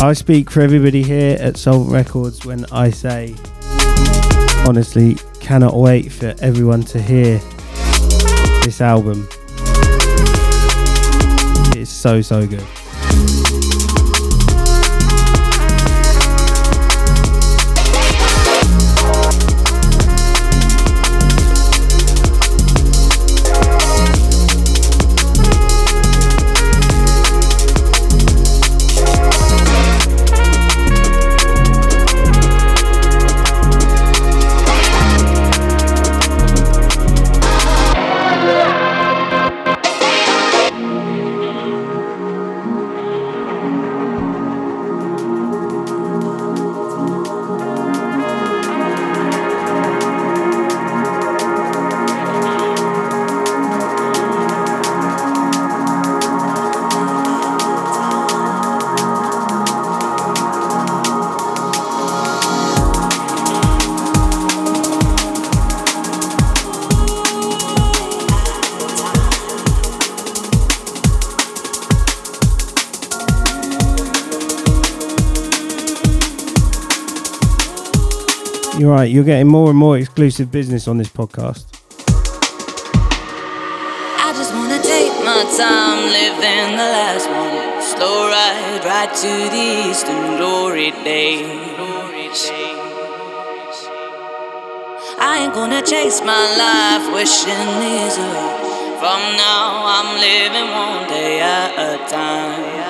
I 0.00 0.14
speak 0.14 0.50
for 0.50 0.62
everybody 0.62 1.04
here 1.04 1.36
at 1.38 1.54
Soulvent 1.54 1.92
Records 1.92 2.44
when 2.44 2.64
I 2.72 2.90
say, 2.90 3.36
honestly, 4.66 5.16
cannot 5.38 5.76
wait 5.76 6.10
for 6.10 6.34
everyone 6.40 6.82
to 6.84 7.00
hear 7.00 7.40
this 8.72 8.80
album. 8.80 9.28
It's 11.76 11.90
so, 11.90 12.22
so 12.22 12.46
good. 12.46 12.81
Right, 78.92 79.10
you're 79.10 79.24
getting 79.24 79.48
more 79.48 79.70
and 79.70 79.78
more 79.78 79.96
exclusive 79.96 80.50
business 80.50 80.88
on 80.88 80.98
this 80.98 81.08
podcast. 81.08 81.64
I 84.18 84.32
just 84.36 84.52
wanna 84.52 84.82
take 84.82 85.12
my 85.24 85.44
time 85.56 86.10
living 86.10 86.76
the 86.76 86.88
last 86.98 87.28
one. 87.28 87.82
Slow 87.82 88.28
ride 88.28 88.84
right 88.84 89.14
to 89.14 89.32
the 89.54 89.90
eastern 89.90 90.36
glory 90.36 90.90
days. 91.04 91.52
I 95.18 95.44
ain't 95.44 95.54
gonna 95.54 95.82
chase 95.82 96.20
my 96.20 96.44
life 96.56 97.12
wishing 97.14 97.66
misery. 97.78 98.48
From 98.98 99.20
now, 99.36 99.84
I'm 99.94 100.08
living 100.18 100.68
one 100.70 101.08
day 101.08 101.40
at 101.40 101.72
a 101.78 101.98
time. 102.10 102.81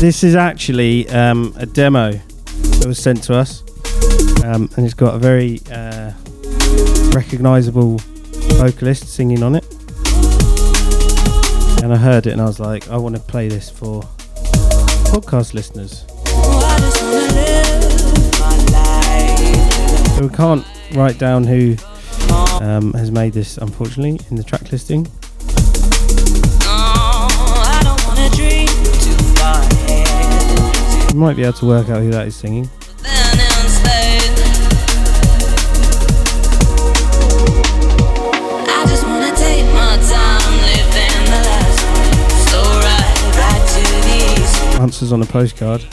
This 0.00 0.22
is 0.22 0.34
actually 0.34 1.08
um, 1.08 1.54
a 1.56 1.64
demo 1.64 2.12
that 2.12 2.84
was 2.86 2.98
sent 2.98 3.22
to 3.24 3.34
us, 3.34 3.62
um, 4.44 4.68
and 4.76 4.84
it's 4.84 4.92
got 4.92 5.14
a 5.14 5.18
very 5.18 5.60
uh, 5.72 6.12
recognizable 7.14 7.96
vocalist 8.58 9.08
singing 9.08 9.42
on 9.42 9.54
it. 9.54 9.64
And 11.82 11.92
I 11.92 11.96
heard 11.96 12.26
it, 12.26 12.32
and 12.32 12.40
I 12.42 12.44
was 12.44 12.60
like, 12.60 12.88
I 12.90 12.98
want 12.98 13.16
to 13.16 13.22
play 13.22 13.48
this 13.48 13.70
for 13.70 14.02
podcast 15.10 15.54
listeners. 15.54 16.04
So 20.16 20.22
we 20.22 20.28
can't 20.34 20.66
write 20.92 21.18
down 21.18 21.44
who 21.44 21.76
um, 22.60 22.92
has 22.92 23.10
made 23.10 23.32
this, 23.32 23.56
unfortunately, 23.56 24.20
in 24.30 24.36
the 24.36 24.44
track 24.44 24.70
listing. 24.70 25.06
You 31.14 31.20
might 31.20 31.36
be 31.36 31.44
able 31.44 31.52
to 31.52 31.66
work 31.66 31.88
out 31.90 32.02
who 32.02 32.10
that 32.10 32.26
is 32.26 32.34
singing. 32.34 32.68
Answers 44.80 45.12
on 45.12 45.22
a 45.22 45.26
just 45.26 45.86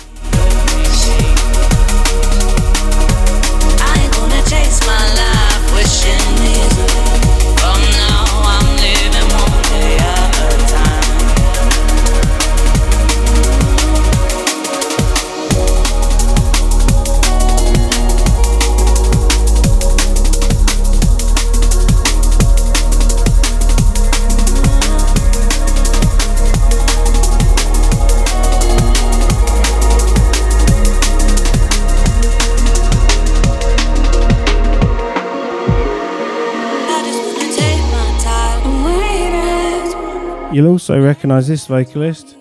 You'll 40.54 40.68
also 40.68 41.00
recognise 41.02 41.48
this 41.48 41.66
vocalist. 41.66 42.36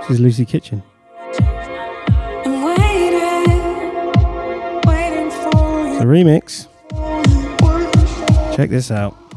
This 0.00 0.10
is 0.10 0.18
Lucy 0.18 0.46
Kitchen. 0.46 0.82
A 6.00 6.04
remix. 6.04 6.68
Check 8.56 8.70
this 8.70 8.90
out. 8.90 9.27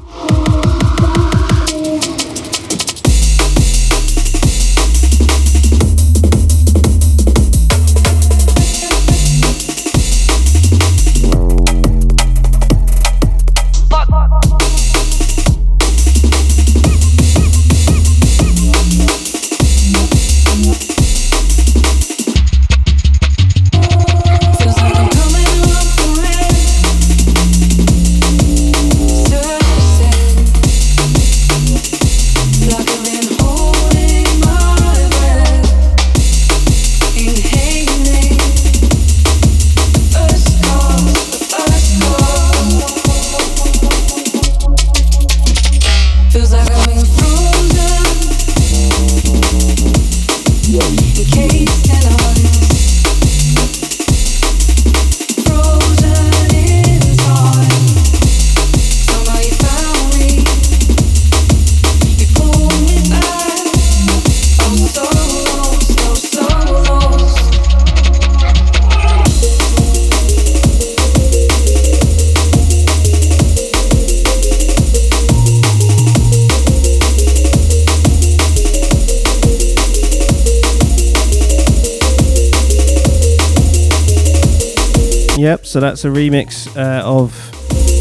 So 85.71 85.79
that's 85.79 86.03
a 86.03 86.09
remix 86.09 86.67
uh, 86.75 87.01
of 87.01 87.31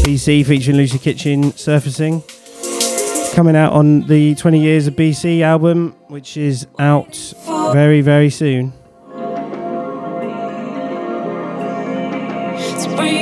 BCee 0.03 0.45
featuring 0.45 0.75
Lucy 0.75 0.99
Kitchen 0.99 1.55
surfacing. 1.55 2.21
Coming 3.33 3.55
out 3.55 3.71
on 3.71 4.01
the 4.07 4.35
20 4.35 4.59
Years 4.59 4.87
of 4.87 4.95
BCee 4.97 5.39
album, 5.39 5.95
which 6.09 6.35
is 6.35 6.67
out 6.79 7.15
very, 7.71 8.01
very 8.01 8.29
soon. 8.29 8.73
So 12.77 12.93
breathe 12.97 13.21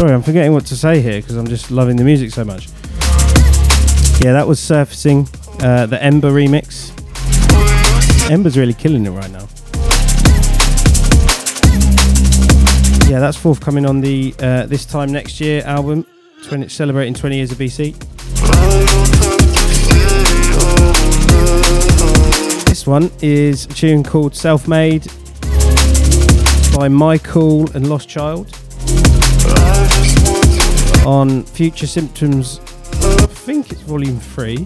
Sorry, 0.00 0.14
I'm 0.14 0.22
forgetting 0.22 0.54
what 0.54 0.64
to 0.64 0.76
say 0.78 1.02
here 1.02 1.20
because 1.20 1.36
I'm 1.36 1.46
just 1.46 1.70
loving 1.70 1.96
the 1.96 2.04
music 2.04 2.30
so 2.30 2.42
much. 2.42 2.68
Yeah, 4.18 4.32
that 4.32 4.46
was 4.48 4.58
surfacing 4.58 5.28
uh, 5.60 5.84
the 5.84 5.98
Emba 5.98 6.32
remix. 6.32 6.90
Emba's 8.30 8.56
really 8.56 8.72
killing 8.72 9.04
it 9.04 9.10
right 9.10 9.30
now. 9.30 9.46
Yeah, 13.10 13.20
that's 13.20 13.36
forthcoming 13.36 13.84
on 13.84 14.00
the 14.00 14.34
uh, 14.38 14.64
this 14.64 14.86
time 14.86 15.12
next 15.12 15.38
year 15.38 15.62
album, 15.66 16.06
20, 16.44 16.68
celebrating 16.68 17.12
20 17.12 17.36
years 17.36 17.52
of 17.52 17.58
BCee. 17.58 17.94
This 22.64 22.86
one 22.86 23.10
is 23.20 23.66
a 23.66 23.68
tune 23.68 24.02
called 24.02 24.34
Self 24.34 24.66
Made 24.66 25.04
by 26.72 26.88
MYKOOL 26.88 27.74
and 27.74 27.90
Lost 27.90 28.08
Child 28.08 28.59
on 31.10 31.42
Future 31.42 31.88
Symptoms. 31.88 32.60
I 33.02 33.26
think 33.26 33.72
it's 33.72 33.80
volume 33.80 34.20
three. 34.20 34.58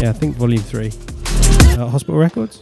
Yeah, 0.00 0.10
I 0.10 0.12
think 0.12 0.36
volume 0.36 0.62
three. 0.62 0.92
Uh, 1.76 1.88
Hospital 1.88 2.16
Records. 2.16 2.60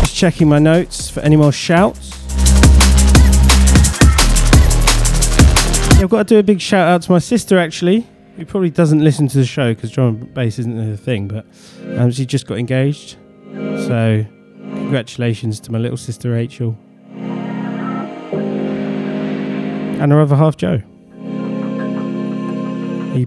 Just 0.00 0.14
checking 0.14 0.48
my 0.48 0.60
notes 0.60 1.10
for 1.10 1.18
any 1.20 1.34
more 1.34 1.50
shouts. 1.50 2.09
Yeah, 6.00 6.04
I've 6.04 6.10
got 6.10 6.28
to 6.28 6.34
do 6.34 6.38
a 6.38 6.42
big 6.42 6.62
shout 6.62 6.88
out 6.88 7.02
to 7.02 7.12
my 7.12 7.18
sister 7.18 7.58
actually, 7.58 8.06
who 8.36 8.46
probably 8.46 8.70
doesn't 8.70 9.04
listen 9.04 9.28
to 9.28 9.36
the 9.36 9.44
show 9.44 9.74
because 9.74 9.90
drum 9.90 10.06
and 10.08 10.32
bass 10.32 10.58
isn't 10.58 10.74
her 10.74 10.96
thing, 10.96 11.28
but 11.28 11.44
um, 11.98 12.10
she 12.10 12.24
just 12.24 12.46
got 12.46 12.56
engaged. 12.56 13.18
So, 13.52 14.24
congratulations 14.62 15.60
to 15.60 15.70
my 15.70 15.76
little 15.78 15.98
sister 15.98 16.30
Rachel 16.30 16.74
and 20.00 20.10
her 20.10 20.22
other 20.22 20.36
half 20.36 20.56
Joe. 20.56 20.78
He 23.12 23.26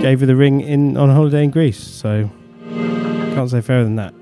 gave 0.00 0.20
her 0.20 0.26
the 0.26 0.36
ring 0.36 0.60
in 0.60 0.96
on 0.96 1.10
holiday 1.10 1.42
in 1.42 1.50
Greece, 1.50 1.82
so 1.82 2.30
can't 3.34 3.50
say 3.50 3.60
fairer 3.62 3.82
than 3.82 3.96
that. 3.96 4.14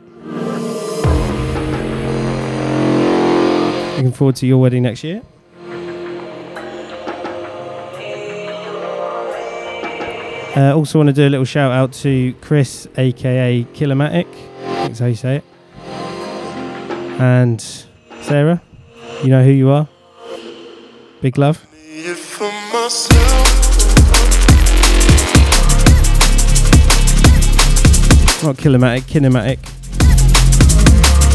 Looking 3.97 4.12
forward 4.12 4.37
to 4.37 4.47
your 4.47 4.57
wedding 4.57 4.85
next 4.85 5.05
year. 5.05 5.21
Uh, 10.59 10.74
also, 10.74 10.98
want 10.98 11.06
to 11.06 11.12
do 11.12 11.24
a 11.24 11.30
little 11.30 11.44
shout 11.44 11.70
out 11.70 11.92
to 11.92 12.34
Chris, 12.40 12.88
aka 12.96 13.62
Killermatic. 13.74 14.26
That's 14.64 14.98
how 14.98 15.06
you 15.06 15.14
say 15.14 15.36
it. 15.36 15.44
And 17.20 17.61
Sarah, 18.22 18.61
you 19.22 19.28
know 19.28 19.44
who 19.44 19.52
you 19.52 19.70
are. 19.70 19.88
Big 21.20 21.38
love. 21.38 21.64
Not 28.42 28.56
Killermatic, 28.56 29.02
Kinematic. 29.02 29.59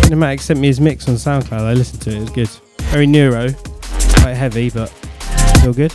Kinematic 0.04 0.42
sent 0.42 0.60
me 0.60 0.68
his 0.68 0.82
mix 0.82 1.08
on 1.08 1.16
SoundCloud. 1.16 1.62
I 1.62 1.74
listened 1.74 2.02
to 2.02 2.10
it. 2.10 2.18
It 2.18 2.20
was 2.20 2.30
good. 2.32 2.50
Very 2.92 3.08
neuro, 3.08 3.54
quite 4.20 4.34
heavy, 4.34 4.70
but 4.70 4.90
still 5.60 5.74
good. 5.74 5.94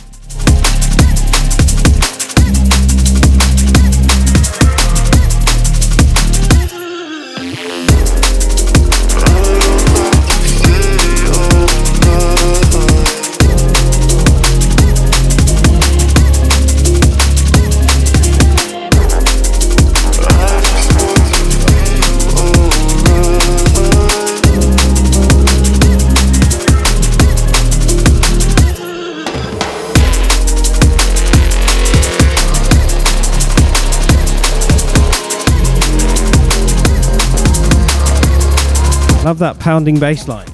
Love 39.29 39.37
that 39.37 39.59
pounding 39.59 39.99
bass 39.99 40.27
line. 40.27 40.47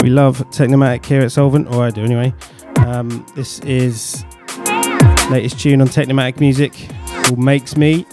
We 0.00 0.10
love 0.10 0.38
Technimatic 0.50 1.06
here 1.06 1.20
at 1.20 1.28
Soulvent, 1.28 1.70
or 1.70 1.84
I 1.84 1.90
do 1.90 2.02
anyway. 2.02 2.34
Um, 2.78 3.24
this 3.36 3.60
is 3.60 4.24
latest 5.30 5.60
tune 5.60 5.80
on 5.80 5.86
Technimatic 5.86 6.40
Music 6.40 6.72
called 7.06 7.38
Makes 7.38 7.76
Me. 7.76 8.04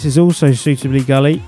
This 0.00 0.16
is 0.16 0.18
also 0.18 0.50
suitably 0.52 1.02
gully. 1.02 1.42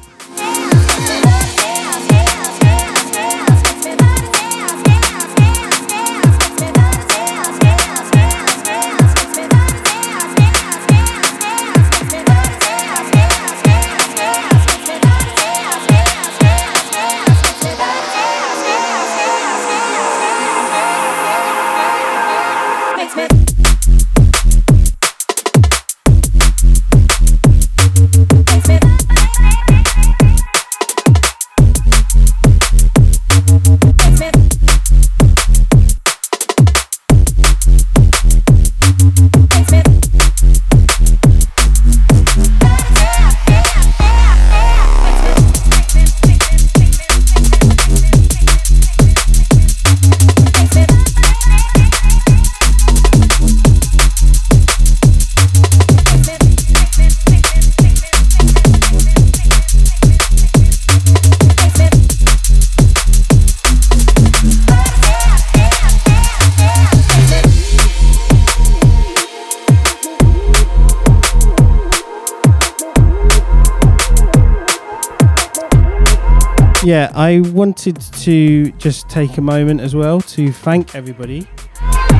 Yeah, 76.92 77.10
I 77.14 77.40
wanted 77.40 77.98
to 77.98 78.70
just 78.72 79.08
take 79.08 79.38
a 79.38 79.40
moment 79.40 79.80
as 79.80 79.96
well 79.96 80.20
to 80.20 80.52
thank 80.52 80.94
everybody 80.94 81.48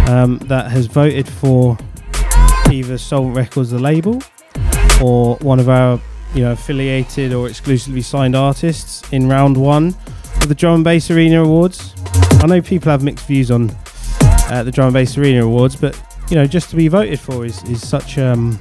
um, 0.08 0.38
that 0.44 0.70
has 0.70 0.86
voted 0.86 1.28
for 1.28 1.76
either 2.70 2.94
Soulvent 2.94 3.36
Records, 3.36 3.68
the 3.68 3.78
label, 3.78 4.22
or 5.02 5.36
one 5.42 5.60
of 5.60 5.68
our 5.68 6.00
you 6.34 6.44
know 6.44 6.52
affiliated 6.52 7.34
or 7.34 7.50
exclusively 7.50 8.00
signed 8.00 8.34
artists 8.34 9.02
in 9.12 9.28
round 9.28 9.58
one 9.58 9.88
of 10.40 10.48
the 10.48 10.54
Drum 10.54 10.76
and 10.76 10.84
Bass 10.84 11.10
Arena 11.10 11.44
Awards. 11.44 11.94
I 12.40 12.46
know 12.46 12.62
people 12.62 12.90
have 12.90 13.02
mixed 13.02 13.26
views 13.26 13.50
on 13.50 13.70
uh, 14.48 14.62
the 14.64 14.70
Drum 14.70 14.86
and 14.86 14.94
Bass 14.94 15.18
Arena 15.18 15.44
Awards, 15.44 15.76
but 15.76 16.02
you 16.30 16.34
know 16.36 16.46
just 16.46 16.70
to 16.70 16.76
be 16.76 16.88
voted 16.88 17.20
for 17.20 17.44
is 17.44 17.62
is 17.64 17.86
such 17.86 18.16
um 18.16 18.58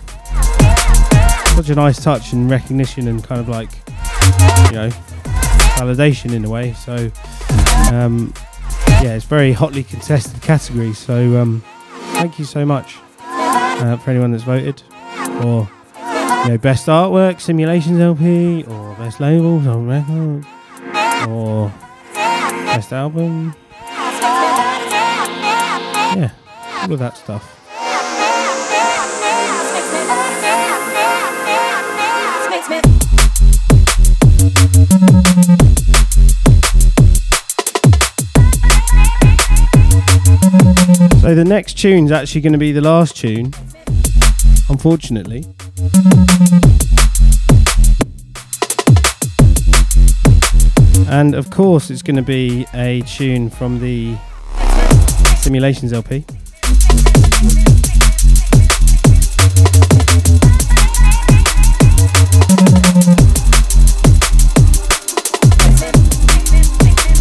such 1.55 1.69
a 1.69 1.75
nice 1.75 2.03
touch 2.03 2.33
and 2.33 2.51
recognition 2.51 3.07
and 3.07 3.23
kind 3.23 3.39
of 3.39 3.47
like 3.47 3.69
you 4.67 4.71
know 4.73 4.91
validation 5.81 6.33
in 6.33 6.45
a 6.45 6.49
way. 6.49 6.73
So 6.73 7.11
um, 7.93 8.33
yeah, 9.01 9.15
it's 9.15 9.25
very 9.25 9.51
hotly 9.53 9.83
contested 9.83 10.41
category. 10.41 10.93
So 10.93 11.37
um, 11.41 11.63
thank 12.13 12.37
you 12.39 12.45
so 12.45 12.65
much 12.65 12.97
uh, 13.19 13.97
for 13.97 14.11
anyone 14.11 14.31
that's 14.31 14.43
voted 14.43 14.81
for 15.41 15.69
you 16.43 16.49
know 16.49 16.57
best 16.61 16.87
artwork, 16.87 17.41
simulations 17.41 17.99
LP, 17.99 18.63
or 18.63 18.95
best 18.95 19.19
labels 19.19 19.65
on 19.67 19.87
record, 19.87 20.45
or 21.29 21.69
best 22.65 22.93
album. 22.93 23.55
Yeah, 26.13 26.31
all 26.83 26.93
of 26.93 26.99
that 26.99 27.17
stuff. 27.17 27.57
So 41.21 41.35
the 41.35 41.45
next 41.45 41.75
tune's 41.77 42.11
actually 42.11 42.41
going 42.41 42.53
to 42.53 42.59
be 42.59 42.71
the 42.71 42.81
last 42.81 43.15
tune, 43.15 43.53
unfortunately. 44.69 45.45
And 51.07 51.35
of 51.35 51.51
course, 51.51 51.91
it's 51.91 52.01
going 52.01 52.15
to 52.15 52.23
be 52.23 52.65
a 52.73 53.01
tune 53.03 53.51
from 53.51 53.79
the 53.79 54.17
Simulations 55.37 55.93
LP. 55.93 56.25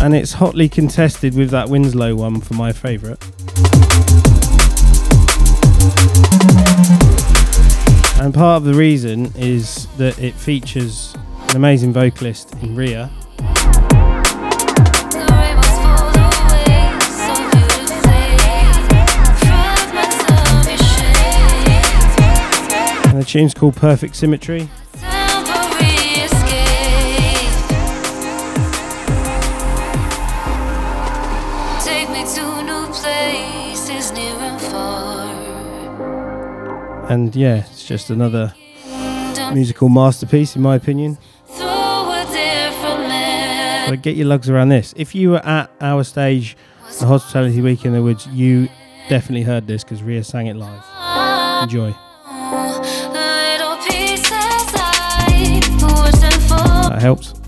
And 0.03 0.17
it's 0.17 0.33
hotly 0.33 0.71
contested 0.71 1.35
with 1.35 1.51
that 1.51 1.69
Winslow 1.69 2.15
one 2.15 2.41
for 2.41 2.55
my 2.55 2.73
favourite. 2.73 3.23
And 8.21 8.35
part 8.35 8.59
of 8.59 8.65
the 8.65 8.75
reason 8.75 9.33
is 9.35 9.87
that 9.97 10.19
it 10.19 10.35
features 10.35 11.15
an 11.49 11.57
amazing 11.57 11.95
vocalist 11.95 12.53
in 12.61 12.77
Riya. 12.77 13.11
The 13.39 13.45
rainbows 15.33 15.79
fall 15.81 16.13
away 16.13 17.01
so 17.01 17.33
beautifully. 17.49 18.37
Fragments 19.41 20.21
of 20.31 20.69
your 20.69 20.77
shape, 22.77 23.09
And 23.09 23.17
the 23.19 23.25
tune's 23.27 23.55
called 23.55 23.75
Perfect 23.77 24.15
Symmetry. 24.15 24.69
Take 31.83 32.11
me 32.11 32.23
to 32.35 32.63
new 32.63 32.87
places 32.93 34.13
near 34.13 34.35
and 34.35 34.61
far. 34.61 35.31
And 37.11 37.35
yeah, 37.35 37.65
just 37.91 38.09
another 38.09 38.55
musical 39.53 39.89
masterpiece, 39.89 40.55
in 40.55 40.63
my 40.63 40.77
opinion. 40.77 41.19
So 41.49 41.65
get 44.01 44.15
your 44.15 44.29
lugs 44.29 44.49
around 44.49 44.69
this. 44.69 44.95
If 44.97 45.13
you 45.13 45.31
were 45.31 45.45
at 45.45 45.73
our 45.81 46.05
stage, 46.05 46.57
the 47.01 47.07
Hospitality 47.07 47.61
Week 47.61 47.85
in 47.85 47.93
the 47.93 48.01
Woods, 48.01 48.29
you 48.29 48.69
definitely 49.09 49.43
heard 49.43 49.67
this 49.67 49.83
because 49.83 50.05
Riya 50.05 50.23
sang 50.23 50.47
it 50.47 50.55
live. 50.55 50.85
Enjoy. 51.65 51.91
That 56.91 56.99
helps. 57.01 57.40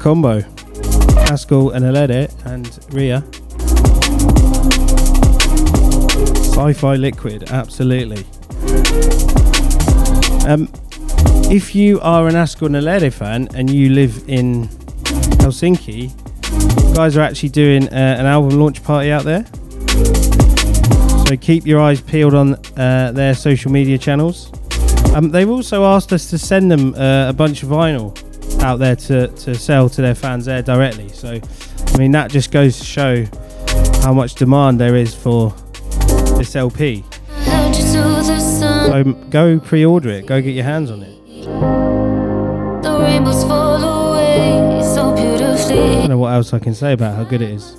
Combo. 0.00 0.40
Askel 1.28 1.74
and 1.74 1.84
Elere 1.84 2.30
and 2.46 2.66
Riya. 2.90 3.22
Sci 6.54 6.72
fi 6.72 6.96
liquid, 6.96 7.50
absolutely. 7.50 8.24
Um, 10.48 10.72
if 11.50 11.74
you 11.74 12.00
are 12.00 12.28
an 12.28 12.34
Askel 12.34 12.66
and 12.66 12.76
Elere 12.76 13.12
fan 13.12 13.48
and 13.54 13.68
you 13.68 13.90
live 13.90 14.24
in 14.26 14.68
Helsinki, 15.42 16.10
guys 16.94 17.14
are 17.18 17.20
actually 17.20 17.50
doing 17.50 17.86
uh, 17.88 18.16
an 18.18 18.24
album 18.24 18.58
launch 18.58 18.82
party 18.82 19.12
out 19.12 19.24
there. 19.24 19.44
So 21.26 21.36
keep 21.36 21.66
your 21.66 21.78
eyes 21.78 22.00
peeled 22.00 22.34
on 22.34 22.54
uh, 22.78 23.12
their 23.12 23.34
social 23.34 23.70
media 23.70 23.98
channels. 23.98 24.50
Um, 25.14 25.30
they've 25.30 25.50
also 25.50 25.84
asked 25.84 26.14
us 26.14 26.30
to 26.30 26.38
send 26.38 26.70
them 26.70 26.94
uh, 26.94 27.28
a 27.28 27.34
bunch 27.34 27.62
of 27.62 27.68
vinyl 27.68 28.16
out 28.62 28.78
there 28.78 28.96
to, 28.96 29.28
to 29.28 29.54
sell 29.54 29.88
to 29.88 30.02
their 30.02 30.14
fans 30.14 30.46
there 30.46 30.62
directly. 30.62 31.08
So, 31.08 31.40
I 31.86 31.98
mean, 31.98 32.12
that 32.12 32.30
just 32.30 32.50
goes 32.50 32.78
to 32.78 32.84
show 32.84 33.24
how 34.02 34.12
much 34.12 34.34
demand 34.34 34.80
there 34.80 34.96
is 34.96 35.14
for 35.14 35.50
this 36.36 36.56
LP. 36.56 37.04
Held 37.44 37.76
you 37.76 37.82
to 37.82 37.98
the 37.98 38.38
sun. 38.38 38.90
So 38.90 39.12
go 39.30 39.60
pre-order 39.60 40.10
it. 40.10 40.26
Go 40.26 40.40
get 40.40 40.54
your 40.54 40.64
hands 40.64 40.90
on 40.90 41.02
it. 41.02 41.16
The 42.82 42.98
rainbows 43.00 43.44
fall 43.44 44.10
away 44.10 44.82
so 44.82 45.14
I 45.14 45.74
don't 45.74 46.08
know 46.08 46.18
what 46.18 46.32
else 46.32 46.52
I 46.52 46.58
can 46.58 46.74
say 46.74 46.92
about 46.92 47.14
how 47.14 47.24
good 47.24 47.42
it 47.42 47.50
is. 47.50 47.76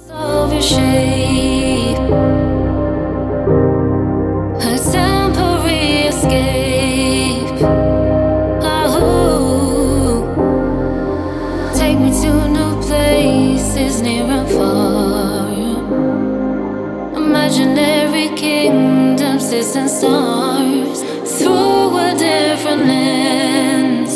Distant 19.52 19.90
stars 19.90 21.02
through 21.38 21.98
a 21.98 22.16
different 22.18 22.86
lens. 22.86 24.16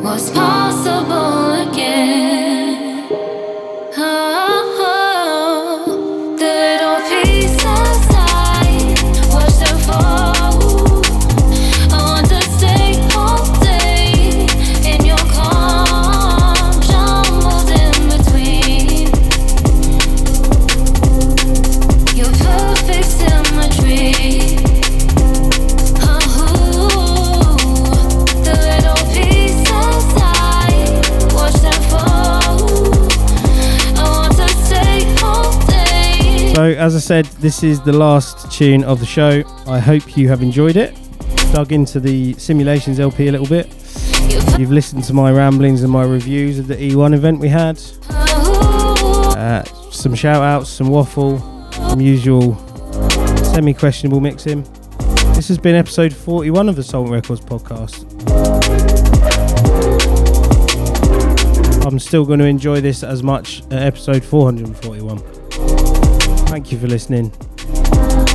What's 0.00 0.30
possible 0.30 1.43
as 36.84 36.94
I 36.94 36.98
said, 36.98 37.24
this 37.40 37.62
is 37.62 37.80
the 37.80 37.94
last 37.94 38.52
tune 38.52 38.84
of 38.84 39.00
the 39.00 39.06
show. 39.06 39.42
I 39.66 39.78
hope 39.78 40.18
you 40.18 40.28
have 40.28 40.42
enjoyed 40.42 40.76
it. 40.76 40.94
Dug 41.50 41.72
into 41.72 41.98
the 41.98 42.34
Simulations 42.34 43.00
LP 43.00 43.28
a 43.28 43.32
little 43.32 43.46
bit. 43.46 43.68
You've 44.58 44.70
listened 44.70 45.02
to 45.04 45.14
my 45.14 45.32
ramblings 45.32 45.82
and 45.82 45.90
my 45.90 46.04
reviews 46.04 46.58
of 46.58 46.66
the 46.66 46.76
E1 46.76 47.14
event 47.14 47.40
we 47.40 47.48
had. 47.48 47.80
Uh, 48.10 49.64
some 49.90 50.14
shout 50.14 50.42
outs, 50.42 50.68
some 50.68 50.88
waffle, 50.88 51.38
some 51.72 52.02
usual 52.02 52.54
semi 53.54 53.72
questionable 53.72 54.20
mixing. 54.20 54.62
This 55.32 55.48
has 55.48 55.56
been 55.56 55.76
episode 55.76 56.12
41 56.14 56.68
of 56.68 56.76
the 56.76 56.82
Soulvent 56.82 57.12
Records 57.12 57.40
podcast. 57.40 58.04
I'm 61.86 61.98
still 61.98 62.26
going 62.26 62.40
to 62.40 62.46
enjoy 62.46 62.82
this 62.82 63.02
as 63.02 63.22
much 63.22 63.62
at 63.70 63.82
episode 63.84 64.22
441. 64.22 65.33
Thank 66.54 66.70
you 66.70 66.78
for 66.78 66.86
listening. 66.86 67.32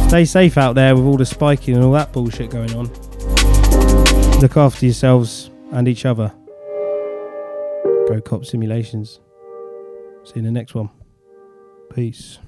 Stay 0.10 0.26
safe 0.26 0.58
out 0.58 0.76
there 0.76 0.94
with 0.94 1.06
all 1.06 1.16
the 1.16 1.26
spiking 1.26 1.76
and 1.76 1.86
all 1.86 1.94
that 1.94 2.12
bullshit 2.12 2.50
going 2.50 2.76
on. 2.76 2.88
Look 4.42 4.58
after 4.58 4.86
yourselves 4.86 5.50
and 5.72 5.88
each 5.88 6.06
other. 6.06 6.30
Go 8.10 8.20
cop 8.20 8.44
simulations. 8.44 9.22
See 10.26 10.34
you 10.36 10.40
in 10.40 10.44
the 10.44 10.52
next 10.52 10.76
one. 10.76 10.90
Peace. 11.96 12.40